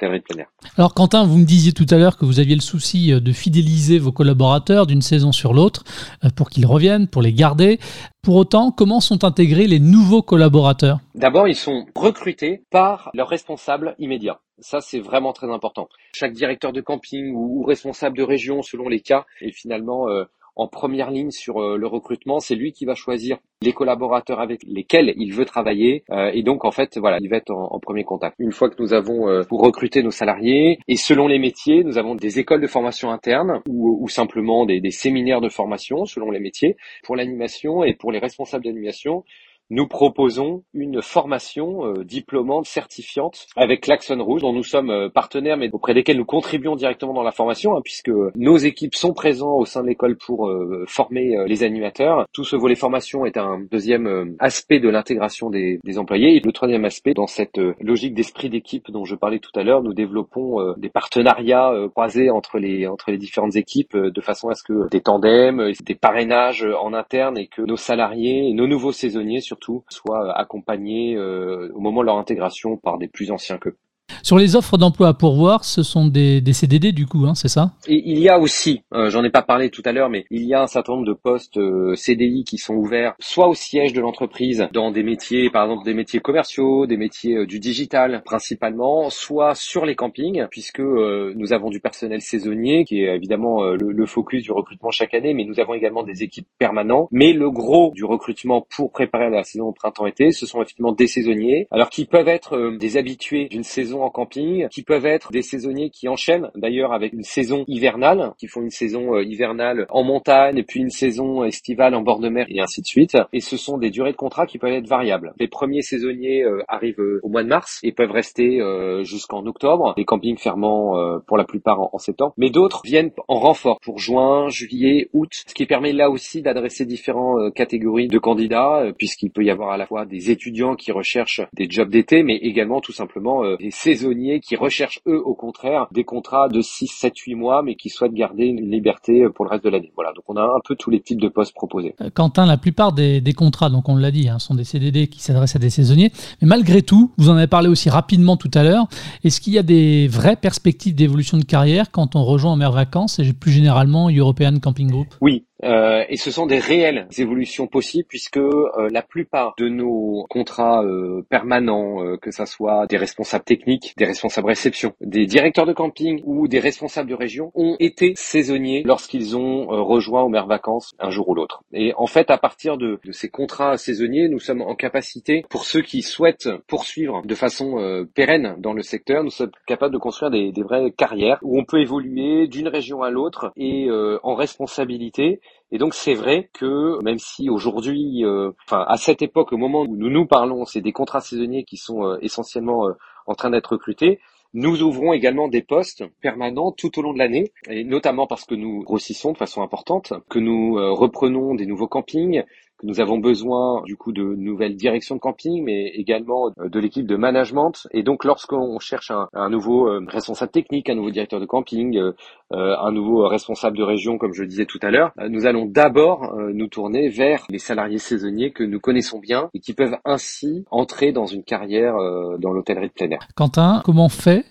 alors 0.77 0.95
Quentin, 0.95 1.25
vous 1.25 1.39
me 1.39 1.45
disiez 1.45 1.73
tout 1.73 1.87
à 1.91 1.97
l'heure 1.97 2.17
que 2.17 2.25
vous 2.25 2.41
aviez 2.41 2.55
le 2.55 2.61
souci 2.61 3.13
euh, 3.13 3.21
de 3.21 3.33
fidéliser 3.33 3.99
vos 3.99 4.13
collaborateurs 4.13 4.87
d'une 4.87 5.03
saison 5.03 5.33
sur 5.33 5.55
l'autre 5.55 5.85
euh, 6.25 6.29
pour 6.35 6.51
qu'ils 6.51 6.67
reviennent, 6.67 7.07
pour 7.07 7.23
les 7.23 7.33
garder. 7.33 7.79
Pour 8.23 8.37
autant, 8.37 8.71
comment 8.71 9.01
sont 9.01 9.25
intégrés 9.25 9.67
les 9.67 9.81
nouveaux 9.81 10.23
collaborateurs? 10.23 10.99
D'abord, 11.15 11.49
ils 11.49 11.57
sont 11.57 11.87
recrutés 11.95 12.63
par 12.71 13.11
leur 13.15 13.29
responsable 13.29 13.95
immédiat. 13.99 14.41
Ça, 14.59 14.81
c'est 14.81 15.01
vraiment 15.01 15.33
très 15.33 15.51
important. 15.51 15.89
Chaque 16.15 16.33
directeur 16.33 16.73
de 16.73 16.81
camping 16.81 17.33
ou, 17.35 17.65
responsable 17.65 18.17
de 18.17 18.23
région, 18.23 18.63
selon 18.63 18.89
les 18.89 19.01
cas, 19.01 19.25
est 19.41 19.53
finalement 19.53 20.09
euh, 20.09 20.25
en 20.57 20.69
première 20.69 21.11
ligne 21.11 21.31
sur 21.31 21.63
euh, 21.63 21.77
le 21.77 21.87
recrutement. 21.87 22.41
C'est 22.41 22.55
lui 22.55 22.73
qui 22.73 22.85
va 22.85 22.95
choisir 22.95 23.39
les 23.63 23.73
collaborateurs 23.73 24.41
avec 24.41 24.63
lesquels 24.67 25.13
il 25.17 25.33
veut 25.33 25.45
travailler. 25.45 26.05
Euh, 26.11 26.31
et 26.33 26.43
donc, 26.43 26.65
en 26.65 26.71
fait, 26.71 26.99
voilà, 26.99 27.19
il 27.21 27.29
va 27.29 27.37
être 27.37 27.51
en, 27.51 27.79
premier 27.81 28.05
contact. 28.05 28.37
Une 28.39 28.53
fois 28.53 28.71
que 28.71 28.81
nous 28.81 28.93
avons 28.93 29.29
euh, 29.29 29.43
pour 29.43 29.63
recruter 29.63 30.03
nos 30.03 30.11
salariés, 30.11 30.79
et 30.89 30.97
selon 30.97 31.27
les 31.27 31.39
métiers, 31.39 31.85
nous 31.85 31.99
avons 31.99 32.15
des 32.15 32.39
écoles 32.39 32.61
de 32.61 32.67
formation 32.67 33.11
interne 33.11 33.61
ou, 33.69 34.09
simplement 34.09 34.67
des 34.67 34.91
séminaires 34.91 35.41
de 35.41 35.49
formation 35.49 36.05
selon 36.05 36.31
les 36.31 36.41
métiers 36.41 36.77
pour 37.03 37.17
l'animation 37.17 37.83
et 37.83 37.95
pour 37.95 38.13
les 38.13 38.19
responsables 38.19 38.65
d'animation 38.65 39.25
nous 39.73 39.87
proposons 39.87 40.63
une 40.75 41.01
formation 41.01 41.87
euh, 41.87 42.05
diplômante, 42.05 42.67
certifiante 42.67 43.47
avec 43.57 43.87
l'Axon 43.87 44.23
Rouge, 44.23 44.43
dont 44.43 44.53
nous 44.53 44.63
sommes 44.63 44.91
euh, 44.91 45.09
partenaires, 45.09 45.57
mais 45.57 45.71
auprès 45.73 45.95
desquels 45.95 46.19
nous 46.19 46.27
contribuons 46.27 46.77
directement 46.77 47.15
dans 47.15 47.23
la 47.23 47.33
formation, 47.33 47.75
hein, 47.75 47.81
puisque 47.83 48.11
nos 48.37 48.59
équipes 48.59 48.95
sont 48.95 49.15
présentes 49.15 49.61
au 49.61 49.65
sein 49.65 49.83
de 49.83 49.89
l'école 49.89 50.19
pour 50.19 50.49
euh, 50.49 50.85
former 50.87 51.37
les 51.47 51.63
animateurs. 51.63 52.27
Tout 52.35 52.45
ce 52.45 52.55
volet 52.55 52.75
formation 52.75 53.25
est 53.25 53.39
un 53.39 53.61
deuxième 53.71 54.37
aspect 54.39 54.79
de 54.79 54.91
l'intégration 54.91 55.49
des, 55.49 55.81
employés. 55.97 56.37
Et 56.37 56.41
le 56.41 56.53
troisième 56.53 56.85
aspect, 56.85 57.15
dans 57.15 57.27
cette 57.27 57.59
logique 57.81 58.15
d'esprit 58.15 58.51
d'équipe 58.51 58.91
dont 58.91 59.05
je 59.05 59.15
parlais 59.15 59.39
tout 59.39 59.51
à 59.59 59.63
l'heure, 59.63 59.83
nous 59.83 59.95
développons 59.95 60.75
des 60.77 60.89
partenariats 60.89 61.73
croisés 61.95 62.31
entre 62.31 62.59
les, 62.59 62.89
différentes 63.19 63.57
équipes, 63.57 63.97
de 63.97 64.21
façon 64.21 64.49
à 64.49 64.55
ce 64.55 64.63
que 64.63 64.89
des 64.91 65.01
tandems, 65.01 65.73
des 65.85 65.95
parrainages 65.95 66.67
en 66.81 66.93
interne 66.93 67.39
et 67.39 67.47
que 67.47 67.63
nos 67.63 67.77
salariés 67.77 68.53
nos 68.55 68.67
nouveaux 68.67 68.93
saisonniers, 68.93 69.41
surtout, 69.41 69.62
soient 69.89 70.33
accompagnés 70.37 71.17
euh, 71.17 71.71
au 71.75 71.81
moment 71.81 72.01
de 72.01 72.07
leur 72.07 72.19
intégration 72.19 72.77
par 72.77 72.99
des 72.99 73.09
plus 73.09 73.31
anciens 73.31 73.59
qu'eux. 73.59 73.77
Sur 74.23 74.39
les 74.39 74.57
offres 74.57 74.79
d'emploi 74.79 75.09
à 75.09 75.15
pourvoir, 75.15 75.65
ce 75.65 75.83
sont 75.83 76.07
des, 76.07 76.41
des 76.41 76.53
CDD 76.53 76.93
du 76.93 77.07
coup, 77.07 77.25
hein, 77.27 77.35
c'est 77.35 77.49
ça? 77.49 77.73
Et 77.87 78.03
Il 78.05 78.19
y 78.19 78.29
a 78.29 78.39
aussi, 78.39 78.83
euh, 78.95 79.11
j'en 79.11 79.25
ai 79.25 79.31
pas 79.31 79.43
parlé 79.43 79.71
tout 79.71 79.83
à 79.85 79.93
l'heure, 79.93 80.11
mais 80.11 80.25
il 80.31 80.45
y 80.45 80.55
a 80.55 80.63
un 80.63 80.67
certain 80.67 80.95
nombre 80.95 81.07
de 81.07 81.13
postes 81.13 81.57
euh, 81.57 81.95
CDI 81.95 82.45
qui 82.45 82.59
sont 82.59 82.75
ouverts, 82.75 83.15
soit 83.19 83.49
au 83.49 83.55
siège 83.55 83.93
de 83.93 84.01
l'entreprise, 84.01 84.69
dans 84.73 84.91
des 84.91 85.03
métiers, 85.03 85.51
par 85.51 85.65
exemple 85.65 85.85
des 85.85 85.95
métiers 85.95 86.21
commerciaux, 86.21 86.87
des 86.87 86.97
métiers 86.97 87.37
euh, 87.37 87.47
du 87.47 87.59
digital 87.59 88.23
principalement, 88.25 89.11
soit 89.11 89.55
sur 89.55 89.87
les 89.87 89.95
campings, 89.95 90.47
puisque 90.51 90.81
nous 90.81 91.53
avons 91.53 91.71
du 91.71 91.81
personnel 91.81 92.21
saisonnier, 92.21 92.85
qui 92.85 93.03
est 93.03 93.15
évidemment 93.15 93.63
le, 93.63 93.93
le, 93.93 94.07
focus 94.07 94.43
du 94.43 94.53
recrutement 94.53 94.91
chaque 94.91 95.15
année, 95.15 95.35
mais 95.35 95.45
nous 95.45 95.61
avons 95.61 95.75
également 95.75 96.03
des 96.03 96.23
équipes 96.23 96.47
permanentes. 96.59 97.09
Mais 97.11 97.33
le 97.33 97.51
gros 97.51 97.93
du 97.95 98.05
recrutement 98.05 98.67
pour 98.75 98.93
préparer 98.93 99.31
la 99.31 99.45
saison 99.45 99.73
printemps-été, 99.73 100.33
ce 100.33 100.47
sont 100.47 100.61
effectivement 100.63 100.93
des 100.93 101.07
saisonniers, 101.07 101.67
alors 101.71 101.91
qui 101.91 102.05
peuvent 102.05 102.29
être 102.29 102.77
des 102.79 102.97
habitués 102.97 103.49
d'une 103.49 103.63
saison 103.63 104.02
en 104.03 104.11
camping, 104.11 104.69
qui 104.69 104.83
peuvent 104.83 105.07
être 105.07 105.33
des 105.33 105.43
saisonniers 105.43 105.91
qui 105.91 106.09
enchaînent 106.09 106.51
d'ailleurs 106.55 106.93
avec 106.93 107.13
une 107.13 107.23
saison 107.23 107.65
hivernale, 107.69 108.33
qui 108.39 108.47
font 108.47 108.63
une 108.63 108.71
saison 108.71 109.15
euh, 109.15 109.25
hivernale 109.25 109.87
en 109.91 110.03
montagne 110.03 110.59
et 110.59 110.63
puis 110.63 110.81
une 110.81 110.91
saison 110.91 111.45
estivale 111.45 111.95
en 111.95 112.03
bord 112.03 112.21
de 112.21 112.29
mer 112.29 112.47
et 112.49 112.61
ainsi 112.61 112.83
de 112.83 112.87
suite. 112.87 113.17
Et 113.33 113.41
ce 113.41 113.57
sont 113.57 113.79
des 113.79 113.91
durées 113.91 114.13
de 114.13 114.17
contrat 114.17 114.47
qui 114.47 114.59
peuvent 114.59 114.73
être 114.73 114.89
variables. 114.89 115.33
Les 115.39 115.49
premiers 115.49 115.83
saisonniers 115.83 116.43
euh, 116.43 116.63
arrivent 116.69 117.01
euh, 117.01 117.21
au 117.23 117.29
mois 117.29 117.43
de 117.43 117.49
mars 117.49 117.81
et 117.83 117.93
peuvent 117.93 118.11
rester 118.11 118.61
jusqu'en 119.03 119.47
octobre, 119.47 119.95
les 119.97 120.05
campings 120.05 120.39
fermant 120.39 121.21
pour 121.27 121.37
la 121.37 121.45
plupart 121.45 121.95
en, 121.95 121.99
septembre, 121.99 122.35
mais 122.37 122.51
d'autres 122.51 122.83
viennent 122.85 123.11
en 123.29 123.39
renfort 123.39 123.79
pour 123.81 123.99
juin, 123.99 124.49
juillet, 124.49 125.09
août, 125.13 125.31
ce 125.47 125.55
qui 125.55 125.67
permet 125.67 125.93
là 125.93 126.11
aussi 126.11 126.43
d'adresser 126.43 126.85
différentes 126.85 127.55
catégories 127.55 128.09
de 128.09 128.19
candidats, 128.19 128.85
puisqu'il 128.99 129.31
peut 129.31 129.45
y 129.45 129.51
avoir 129.51 129.71
à 129.71 129.77
la 129.77 129.87
fois 129.87 130.07
des 130.07 130.31
étudiants 130.31 130.75
qui 130.75 130.93
recherchent 130.93 131.43
des 131.53 131.69
jobs 131.69 131.91
d'été, 131.91 132.23
mais 132.23 132.37
également 132.37 132.81
tout 132.81 132.93
simplement 132.93 133.43
des 133.57 133.71
saisonniers 133.83 134.41
qui 134.41 134.57
recherchent 134.57 135.01
eux 135.07 135.21
au 135.25 135.35
contraire 135.35 135.89
des 135.93 136.05
contrats 136.05 136.49
de 136.49 136.61
6, 136.61 136.87
7, 136.87 137.19
8 137.19 137.35
mois 137.35 137.63
mais 137.63 137.75
qui 137.75 137.89
souhaitent 137.89 138.15
garder 138.15 138.45
une 138.45 138.71
liberté 138.71 139.27
pour 139.35 139.45
le 139.45 139.51
reste 139.51 139.65
de 139.65 139.71
l'année. 139.71 139.93
Voilà, 139.95 140.13
donc 140.13 140.25
on 140.29 140.37
a 140.37 140.43
un 140.43 140.61
peu 140.65 140.77
tous 140.77 140.91
les 140.91 141.01
types 141.01 141.21
de 141.21 141.29
postes 141.29 141.55
proposés. 141.55 141.95
Euh, 142.01 142.11
Quentin, 142.15 142.47
la 142.47 142.57
plupart 142.57 142.93
des, 142.93 143.23
contrats, 143.37 143.71
donc 143.71 143.89
on 143.89 143.97
l'a 143.97 144.11
dit, 144.11 144.29
hein, 144.29 144.39
sont 144.39 144.55
des 144.55 144.65
CDD 144.65 145.09
qui 145.09 145.21
s'adressent 145.21 145.57
à 145.57 145.59
des 145.59 145.71
saisonniers, 145.71 146.13
mais 146.41 146.49
malgré 146.49 146.83
tout, 146.83 147.11
vous 147.17 147.29
en 147.29 147.37
avez 147.37 147.47
parlé 147.47 147.69
aussi 147.69 147.91
rapidement 147.91 148.37
tout 148.37 148.51
à 148.55 148.63
l'heure, 148.63 148.87
est-ce 149.25 149.41
qu'il 149.41 149.53
y 149.53 149.59
a 149.59 149.63
des 149.63 150.07
vraies 150.07 150.37
perspectives 150.37 150.95
d'évolution 150.95 151.39
de 151.39 151.45
carrière 151.45 151.91
quand 151.91 152.15
on 152.15 152.25
rejoint 152.25 152.53
en 152.53 152.57
mer 152.57 152.73
vacances 152.73 153.19
et 153.19 153.33
plus 153.33 153.53
généralement 153.53 154.11
European 154.11 154.59
Camping 154.61 154.91
Group? 154.91 155.09
Oui, 155.21 155.47
euh, 155.65 156.05
et 156.09 156.17
ce 156.17 156.31
sont 156.31 156.47
des 156.47 156.59
réelles 156.59 157.07
évolutions 157.17 157.67
possibles 157.67 158.07
puisque 158.09 158.37
euh, 158.37 158.89
la 158.91 159.03
plupart 159.03 159.55
de 159.59 159.69
nos 159.69 160.27
contrats 160.29 160.83
euh, 160.85 161.23
permanents, 161.29 162.05
euh, 162.05 162.17
que 162.17 162.31
ça 162.31 162.47
soit 162.47 162.87
des 162.87 162.97
responsables 162.97 163.45
techniques, 163.45 163.95
des 163.97 164.05
responsables 164.05 164.49
réception, 164.49 164.95
des 165.01 165.27
directeurs 165.27 165.67
de 165.67 165.73
camping 165.73 166.23
ou 166.25 166.49
des 166.49 166.59
responsables 166.59 167.09
de 167.09 167.15
région, 167.15 167.53
ont 167.55 167.77
été 167.79 168.13
saisonniers 168.17 168.83
lorsqu'ils 168.85 169.37
ont 169.37 169.67
rejoint 169.67 170.23
Omer 170.23 170.47
Vacances 170.47 170.93
un 170.99 171.11
jour 171.11 171.29
ou 171.29 171.35
l'autre. 171.35 171.63
Et 171.73 171.93
en 171.97 172.07
fait, 172.07 172.31
à 172.31 172.39
partir 172.39 172.77
de, 172.77 172.99
ces 173.13 173.29
contrats 173.29 173.77
saisonniers, 173.77 174.29
nous 174.29 174.41
sommes 174.41 174.63
en 174.63 174.75
capacité, 174.75 175.45
pour 175.49 175.65
ceux 175.65 175.83
qui 175.83 176.03
souhaitent 176.03 176.49
poursuivre 176.67 177.23
de 177.25 177.35
façon 177.35 178.07
pérenne 178.15 178.57
dans 178.59 178.73
le 178.73 178.83
secteur, 178.83 179.25
nous 179.25 179.31
sommes 179.31 179.51
capables 179.67 179.93
de 179.93 179.99
construire 179.99 180.31
des, 180.31 180.53
des 180.53 180.63
vraies 180.63 180.93
carrières 180.93 181.39
où 181.43 181.59
on 181.59 181.65
peut 181.65 181.81
évoluer 181.81 182.49
d'une 182.49 182.69
région 182.69 183.03
à 183.03 183.11
l'autre 183.11 183.53
et 183.57 183.89
en 184.23 184.35
responsabilité 184.35 185.41
et 185.73 185.79
donc 185.79 185.95
c'est 185.95 186.15
vrai 186.15 186.51
que 186.53 187.03
même 187.03 187.19
si 187.19 187.49
aujourd'hui, 187.49 188.25
euh, 188.25 188.53
à 188.71 188.99
cette 188.99 189.23
époque, 189.23 189.53
au 189.53 189.57
moment 189.57 189.83
où 189.83 189.97
nous 189.97 190.11
nous 190.11 190.27
parlons, 190.27 190.67
c'est 190.67 190.83
des 190.83 190.93
contrats 190.93 191.23
saisonniers 191.23 191.65
qui 191.65 191.79
sont 191.79 192.05
euh, 192.05 192.19
essentiellement 192.21 192.89
euh, 192.89 192.93
en 193.27 193.35
train 193.35 193.49
d'être 193.49 193.73
recrutés. 193.73 194.21
Nous 194.53 194.83
ouvrons 194.83 195.15
également 195.15 195.49
des 195.49 195.63
postes 195.63 196.05
permanents 196.21 196.73
tout 196.73 196.99
au 196.99 197.03
long 197.03 197.15
de 197.15 197.19
l'année, 197.19 197.53
et 197.71 197.85
notamment 197.85 198.27
parce 198.27 198.45
que 198.45 198.55
nous 198.55 198.83
grossissons 198.83 199.33
de 199.33 199.39
façon 199.39 199.63
importante, 199.63 200.13
que 200.29 200.39
nous 200.39 200.75
reprenons 200.95 201.55
des 201.55 201.65
nouveaux 201.65 201.89
campings, 201.89 202.45
nous 202.83 203.01
avons 203.01 203.19
besoin 203.19 203.83
du 203.85 203.97
coup 203.97 204.13
de 204.13 204.23
nouvelles 204.23 204.77
directions 204.77 205.15
de 205.15 205.21
camping, 205.21 205.63
mais 205.65 205.89
également 205.95 206.51
euh, 206.59 206.69
de 206.69 206.81
l'équipe 206.81 207.07
de 207.07 207.17
management. 207.17 207.87
Et 207.93 208.03
donc, 208.03 208.25
lorsqu'on 208.25 208.79
cherche 208.79 209.11
un, 209.11 209.51
nouveau 209.51 209.89
euh, 209.89 210.05
responsable 210.09 210.51
technique, 210.51 210.91
un 210.91 210.95
nouveau 210.95 211.11
directeur 211.11 211.41
de 211.41 211.47
camping, 211.47 211.97
euh, 211.97 212.13
un 212.51 212.93
nouveau 212.93 213.29
responsable 213.29 213.77
de 213.77 213.83
région, 213.83 214.19
comme 214.19 214.33
je 214.35 214.43
le 214.43 214.49
disais 214.49 214.67
tout 214.67 214.79
à 214.83 214.91
l'heure, 214.91 215.13
nous 215.29 215.47
allons 215.47 215.65
d'abord 215.65 216.35
nous 216.53 216.67
tourner 216.67 217.09
vers 217.09 217.45
les 217.49 217.59
salariés 217.59 217.99
saisonniers 217.99 218.53
que 218.53 218.63
nous 218.63 218.79
connaissons 218.79 219.19
bien 219.19 219.49
et 219.55 219.61
qui 219.61 219.73
peuvent 219.73 219.97
ainsi 220.05 220.65
entrer 220.71 221.13
dans 221.13 221.27
une 221.27 221.45
carrière 221.45 221.95
dans 222.39 222.53
l'hôtellerie 222.53 222.89
de 222.89 222.93
plein 222.93 223.11
air. 223.11 223.27
Quentin, 223.35 223.81
comment 223.85 224.11
fait 224.11 224.45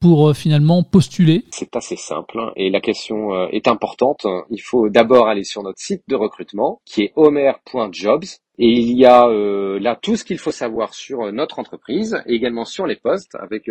pour 0.00 0.28
euh, 0.28 0.34
finalement 0.34 0.82
postuler 0.82 1.44
C'est 1.50 1.74
assez 1.76 1.96
simple 1.96 2.38
hein, 2.38 2.52
et 2.56 2.70
la 2.70 2.80
question 2.80 3.34
euh, 3.34 3.48
est 3.50 3.68
importante. 3.68 4.26
Il 4.50 4.60
faut 4.60 4.88
d'abord 4.88 5.28
aller 5.28 5.44
sur 5.44 5.62
notre 5.62 5.80
site 5.80 6.02
de 6.08 6.14
recrutement 6.14 6.80
qui 6.84 7.02
est 7.02 7.12
homer.jobs 7.16 8.24
et 8.58 8.68
il 8.68 8.96
y 8.96 9.04
a 9.04 9.26
euh, 9.26 9.78
là 9.80 9.98
tout 10.00 10.16
ce 10.16 10.24
qu'il 10.24 10.38
faut 10.38 10.50
savoir 10.50 10.94
sur 10.94 11.32
notre 11.32 11.58
entreprise 11.58 12.22
et 12.26 12.34
également 12.34 12.64
sur 12.64 12.86
les 12.86 12.96
postes 12.96 13.36
avec 13.40 13.70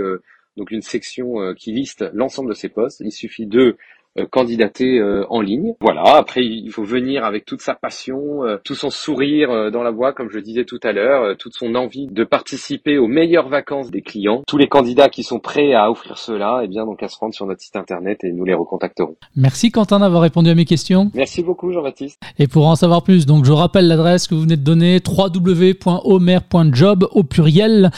donc 0.58 0.72
une 0.72 0.82
section 0.82 1.54
qui 1.56 1.72
liste 1.72 2.06
l'ensemble 2.14 2.50
de 2.50 2.56
ces 2.56 2.70
postes. 2.70 3.02
Il 3.04 3.12
suffit 3.12 3.46
de 3.46 3.78
candidater 4.26 5.00
euh, 5.00 5.26
en 5.30 5.42
ligne. 5.42 5.74
Voilà, 5.82 6.18
après 6.18 6.44
il 6.44 6.70
faut 6.72 6.84
venir 6.84 7.24
avec 7.24 7.46
toute 7.46 7.62
sa 7.62 7.76
passion, 7.76 8.44
euh, 8.44 8.58
tout 8.64 8.76
son 8.76 8.90
sourire 8.90 9.72
dans 9.72 9.84
la 9.84 9.92
voix, 9.92 10.14
comme 10.14 10.30
je 10.30 10.40
disais 10.40 10.66
tout 10.66 10.80
à 10.84 10.92
l'heure, 10.92 11.38
toute 11.38 11.54
son 11.54 11.76
envie 11.76 12.08
de 12.08 12.24
participer 12.24 12.98
aux 12.98 13.08
meilleures 13.08 13.50
vacances 13.50 13.92
des 13.92 14.02
clients. 14.02 14.44
Tous 14.48 14.58
les 14.58 14.68
candidats 14.68 15.10
qui 15.10 15.24
sont 15.24 15.40
prêts 15.40 15.74
à 15.74 15.92
offrir 15.92 16.18
cela, 16.18 16.62
eh 16.64 16.68
bien 16.68 16.86
donc 16.86 17.04
à 17.04 17.08
se 17.08 17.18
rendre 17.18 17.34
sur 17.34 17.46
notre 17.46 17.62
site 17.62 17.76
internet 17.76 18.24
et 18.24 18.32
nous 18.32 18.46
les 18.46 18.54
recontacterons. 18.54 19.16
Merci 19.36 19.72
Quentin 19.72 20.00
d'avoir 20.00 20.22
répondu 20.22 20.50
à 20.50 20.56
mes 20.56 20.66
questions. 20.66 21.12
Merci 21.14 21.44
beaucoup 21.44 21.72
Jean-Baptiste. 21.72 22.20
Et 22.40 22.48
pour 22.48 22.68
en 22.68 22.76
savoir 22.76 23.04
plus, 23.04 23.26
donc 23.26 23.46
je 23.46 23.52
rappelle 23.52 23.88
l'adresse 23.88 24.28
que 24.28 24.36
vous 24.36 24.42
venez 24.42 24.58
de 24.58 24.64
donner 24.64 25.00
www.omer.job 25.06 27.08
au 27.12 27.24
pluriel. 27.24 27.92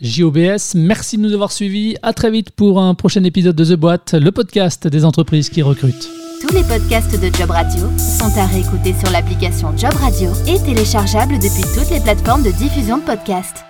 JOBS. 0.00 0.74
Merci 0.74 1.16
de 1.16 1.22
nous 1.22 1.32
avoir 1.32 1.52
suivis. 1.52 1.96
À 2.02 2.12
très 2.12 2.30
vite 2.30 2.50
pour 2.50 2.80
un 2.80 2.94
prochain 2.94 3.24
épisode 3.24 3.56
de 3.56 3.64
The 3.64 3.78
Boîte, 3.78 4.14
le 4.14 4.30
podcast 4.32 4.86
des 4.86 5.04
entreprises 5.04 5.48
qui 5.50 5.62
recrutent. 5.62 6.08
Tous 6.40 6.54
les 6.54 6.62
podcasts 6.62 7.20
de 7.20 7.34
Job 7.36 7.50
Radio 7.50 7.82
sont 7.98 8.38
à 8.38 8.46
réécouter 8.46 8.94
sur 8.94 9.10
l'application 9.10 9.76
Job 9.76 9.94
Radio 9.94 10.30
et 10.46 10.58
téléchargeables 10.60 11.34
depuis 11.34 11.64
toutes 11.74 11.90
les 11.90 12.00
plateformes 12.00 12.44
de 12.44 12.52
diffusion 12.52 12.98
de 12.98 13.02
podcasts. 13.02 13.67